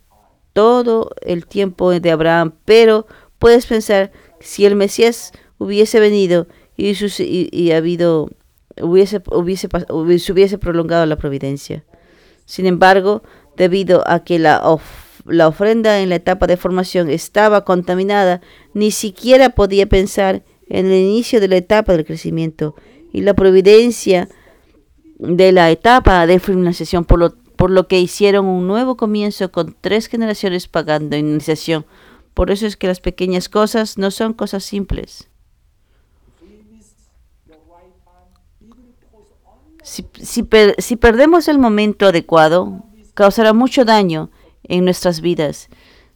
todo 0.55 1.11
el 1.21 1.47
tiempo 1.47 1.91
de 1.91 2.11
Abraham, 2.11 2.55
pero 2.65 3.07
puedes 3.39 3.67
pensar 3.67 4.13
si 4.41 4.65
el 4.67 4.75
Mesías 4.75 5.33
hubiese 5.63 6.01
venido 6.01 6.47
y, 6.77 6.95
y, 7.53 7.73
habido 7.73 8.31
hubiese, 8.81 9.23
hubiese, 9.31 9.69
hubiese 9.91 10.59
prolongado 10.59 11.07
la 11.07 11.17
providencia. 11.17 11.85
Sin 12.45 12.67
embargo, 12.67 13.23
debido 13.57 14.03
a 14.07 14.25
que 14.25 14.39
la, 14.39 14.63
la 15.27 15.49
ofrenda 15.49 16.01
en 16.01 16.09
la 16.09 16.17
etapa 16.17 16.47
de 16.47 16.57
formación 16.57 17.11
estaba 17.11 17.65
contaminada, 17.65 18.41
ni 18.75 18.91
siquiera 18.91 19.51
podía 19.51 19.87
pensar 19.87 20.43
en 20.69 20.87
el 20.87 21.01
inicio 21.03 21.41
de 21.41 21.49
la 21.49 21.57
etapa 21.57 21.93
del 21.93 22.05
crecimiento 22.05 22.75
y 23.13 23.21
la 23.21 23.35
providencia 23.35 24.29
de 25.19 25.53
la 25.53 25.71
etapa 25.71 26.27
de 26.27 26.41
finalización, 26.41 27.05
por 27.05 27.19
lo, 27.19 27.35
por 27.57 27.71
lo 27.71 27.87
que 27.87 28.01
hicieron 28.01 28.47
un 28.47 28.67
nuevo 28.67 28.97
comienzo 28.97 29.53
con 29.53 29.77
tres 29.81 30.09
generaciones 30.09 30.67
pagando 30.67 31.17
iniciación. 31.17 31.87
Por 32.35 32.51
eso 32.51 32.67
es 32.67 32.77
que 32.77 32.87
las 32.87 33.01
pequeñas 33.01 33.49
cosas 33.49 33.99
no 33.99 34.11
son 34.11 34.33
cosas 34.33 34.65
simples. 34.65 35.29
Si, 39.83 40.07
si, 40.22 40.97
perdemos 40.97 41.49
el 41.49 41.59
momento 41.59 42.07
adecuado, 42.07 42.85
causará 43.14 43.53
mucho 43.53 43.85
daño 43.85 44.30
en 44.62 44.85
nuestras 44.85 45.20
vidas. 45.20 45.68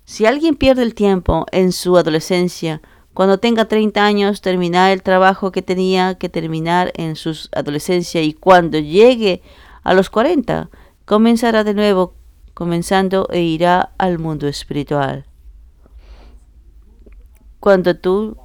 Si 0.05 0.25
alguien 0.25 0.55
pierde 0.55 0.83
el 0.83 0.95
tiempo 0.95 1.47
en 1.51 1.73
su 1.73 1.97
adolescencia, 1.97 2.81
cuando 3.13 3.39
tenga 3.39 3.65
30 3.65 4.05
años, 4.05 4.41
terminar 4.41 4.93
el 4.93 5.03
trabajo 5.03 5.51
que 5.51 5.63
tenía 5.63 6.15
que 6.15 6.29
terminar 6.29 6.93
en 6.95 7.17
su 7.17 7.49
adolescencia 7.53 8.23
y 8.23 8.35
cuando 8.35 8.79
llegue 8.79 9.43
a 9.83 9.95
los 9.95 10.11
40, 10.11 10.71
comenzará 11.05 11.65
de 11.65 11.75
nuevo, 11.75 12.15
comenzando 12.55 13.27
e 13.31 13.41
irá 13.41 13.93
al 13.99 14.19
mundo 14.19 14.47
espiritual. 14.47 15.27
Cuando 17.59 17.97
tú, 17.97 18.37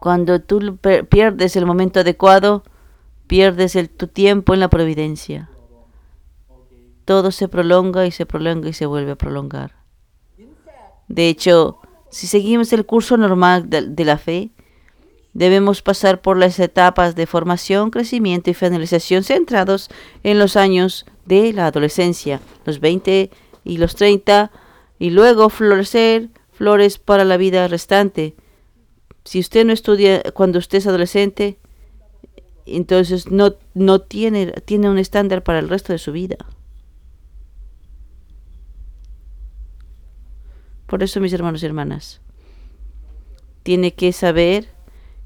cuando 0.00 0.40
tú 0.40 0.78
pierdes 1.10 1.56
el 1.56 1.66
momento 1.66 2.00
adecuado, 2.00 2.62
pierdes 3.26 3.76
el, 3.76 3.90
tu 3.90 4.08
tiempo 4.08 4.54
en 4.54 4.60
la 4.60 4.68
providencia. 4.68 5.50
Todo 7.04 7.30
se 7.30 7.48
prolonga 7.48 8.06
y 8.06 8.10
se 8.10 8.26
prolonga 8.26 8.68
y 8.68 8.72
se 8.72 8.86
vuelve 8.86 9.12
a 9.12 9.16
prolongar. 9.16 9.72
De 11.08 11.28
hecho, 11.28 11.78
si 12.10 12.26
seguimos 12.26 12.72
el 12.72 12.86
curso 12.86 13.16
normal 13.16 13.68
de, 13.68 14.04
la 14.04 14.18
fe, 14.18 14.50
debemos 15.32 15.82
pasar 15.82 16.22
por 16.22 16.38
las 16.38 16.58
etapas 16.58 17.14
de 17.14 17.26
formación, 17.26 17.90
crecimiento 17.90 18.50
y 18.50 18.54
finalización 18.54 19.24
centrados 19.24 19.90
en 20.22 20.38
los 20.38 20.56
años 20.56 21.06
de 21.26 21.52
la 21.52 21.66
adolescencia, 21.66 22.40
los 22.64 22.80
20 22.80 23.30
y 23.64 23.78
los 23.78 23.96
30, 23.96 24.50
y 24.98 25.10
luego 25.10 25.48
florecer 25.50 26.30
flores 26.52 26.98
para 26.98 27.24
la 27.24 27.36
vida 27.36 27.66
restante. 27.68 28.34
Si 29.24 29.40
usted 29.40 29.64
no 29.64 29.72
estudia 29.72 30.22
cuando 30.34 30.58
usted 30.58 30.78
es 30.78 30.86
adolescente, 30.86 31.58
entonces 32.66 33.30
no, 33.30 33.54
no 33.74 34.00
tiene, 34.00 34.52
tiene 34.64 34.88
un 34.88 34.98
estándar 34.98 35.42
para 35.42 35.58
el 35.58 35.68
resto 35.68 35.92
de 35.92 35.98
su 35.98 36.12
vida. 36.12 36.36
Por 40.86 41.02
eso, 41.02 41.20
mis 41.20 41.32
hermanos 41.32 41.62
y 41.62 41.66
hermanas, 41.66 42.20
tiene 43.62 43.94
que 43.94 44.12
saber 44.12 44.68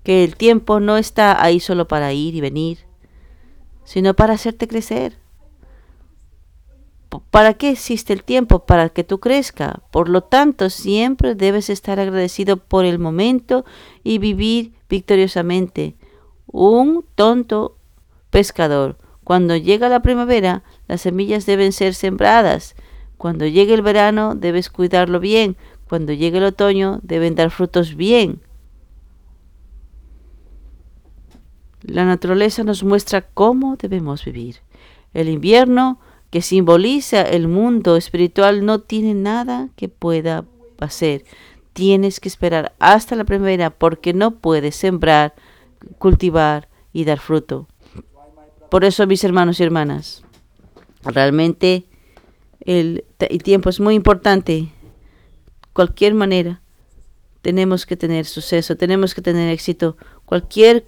que 0.02 0.24
el 0.24 0.36
tiempo 0.36 0.80
no 0.80 0.96
está 0.96 1.42
ahí 1.42 1.60
solo 1.60 1.88
para 1.88 2.12
ir 2.12 2.34
y 2.34 2.40
venir, 2.40 2.78
sino 3.84 4.14
para 4.14 4.34
hacerte 4.34 4.68
crecer. 4.68 5.18
¿Para 7.30 7.54
qué 7.54 7.70
existe 7.70 8.12
el 8.12 8.22
tiempo? 8.22 8.66
Para 8.66 8.90
que 8.90 9.02
tú 9.02 9.18
crezca. 9.18 9.82
Por 9.90 10.08
lo 10.08 10.22
tanto, 10.22 10.70
siempre 10.70 11.34
debes 11.34 11.70
estar 11.70 11.98
agradecido 11.98 12.58
por 12.58 12.84
el 12.84 12.98
momento 12.98 13.64
y 14.04 14.18
vivir 14.18 14.72
victoriosamente 14.88 15.96
un 16.48 17.04
tonto 17.14 17.76
pescador. 18.30 18.96
Cuando 19.24 19.56
llega 19.56 19.88
la 19.88 20.02
primavera, 20.02 20.62
las 20.86 21.02
semillas 21.02 21.46
deben 21.46 21.72
ser 21.72 21.94
sembradas. 21.94 22.74
Cuando 23.16 23.46
llegue 23.46 23.74
el 23.74 23.82
verano, 23.82 24.34
debes 24.34 24.70
cuidarlo 24.70 25.20
bien. 25.20 25.56
Cuando 25.88 26.12
llegue 26.12 26.38
el 26.38 26.44
otoño, 26.44 27.00
deben 27.02 27.34
dar 27.34 27.50
frutos 27.50 27.94
bien. 27.94 28.40
La 31.82 32.04
naturaleza 32.04 32.64
nos 32.64 32.82
muestra 32.84 33.22
cómo 33.22 33.76
debemos 33.76 34.24
vivir. 34.24 34.56
El 35.14 35.28
invierno, 35.28 35.98
que 36.30 36.42
simboliza 36.42 37.22
el 37.22 37.48
mundo 37.48 37.96
espiritual, 37.96 38.66
no 38.66 38.80
tiene 38.80 39.14
nada 39.14 39.68
que 39.76 39.88
pueda 39.88 40.44
hacer. 40.80 41.24
Tienes 41.72 42.20
que 42.20 42.28
esperar 42.28 42.74
hasta 42.78 43.16
la 43.16 43.24
primavera 43.24 43.70
porque 43.70 44.12
no 44.12 44.32
puedes 44.32 44.76
sembrar 44.76 45.34
cultivar 45.98 46.68
y 46.92 47.04
dar 47.04 47.18
fruto. 47.18 47.68
Por 48.70 48.84
eso, 48.84 49.06
mis 49.06 49.24
hermanos 49.24 49.60
y 49.60 49.62
hermanas, 49.62 50.22
realmente 51.02 51.86
el, 52.60 53.04
tiempo 53.42 53.70
es 53.70 53.80
muy 53.80 53.94
importante. 53.94 54.68
Cualquier 55.72 56.14
manera, 56.14 56.60
tenemos 57.40 57.86
que 57.86 57.96
tener 57.96 58.26
suceso, 58.26 58.76
tenemos 58.76 59.14
que 59.14 59.22
tener 59.22 59.48
éxito. 59.50 59.96
Cualquier 60.24 60.86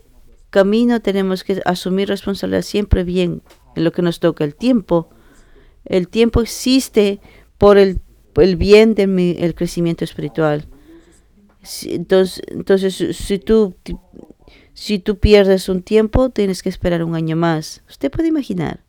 camino 0.51 1.01
tenemos 1.01 1.45
que 1.45 1.63
asumir 1.65 2.09
responsabilidad 2.09 2.63
siempre 2.63 3.05
bien 3.05 3.43
en 3.77 3.85
lo 3.85 3.93
que 3.93 4.03
nos 4.03 4.21
toca. 4.21 4.45
El 4.45 4.55
tiempo, 4.55 5.09
el 5.85 6.09
tiempo 6.09 6.43
existe 6.43 7.21
por 7.57 7.79
el, 7.79 8.01
el 8.37 8.57
bien 8.57 8.95
del 8.95 9.55
crecimiento 9.55 10.05
espiritual. 10.05 10.67
Entonces, 11.85 12.43
entonces, 12.49 13.17
si 13.17 13.39
tú 13.39 13.75
si 14.75 14.99
tú 14.99 15.19
pierdes 15.19 15.69
un 15.69 15.83
tiempo, 15.83 16.31
tienes 16.31 16.63
que 16.63 16.69
esperar 16.69 17.03
un 17.05 17.15
año 17.15 17.37
más. 17.37 17.83
Usted 17.89 18.11
puede 18.11 18.29
imaginar. 18.29 18.81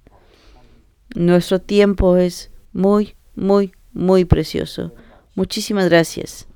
Nuestro 1.16 1.60
tiempo 1.60 2.18
es 2.18 2.52
muy, 2.72 3.16
muy, 3.36 3.74
muy 3.92 4.26
precioso. 4.26 4.94
Muchísimas 5.36 5.90
gracias. 5.90 6.48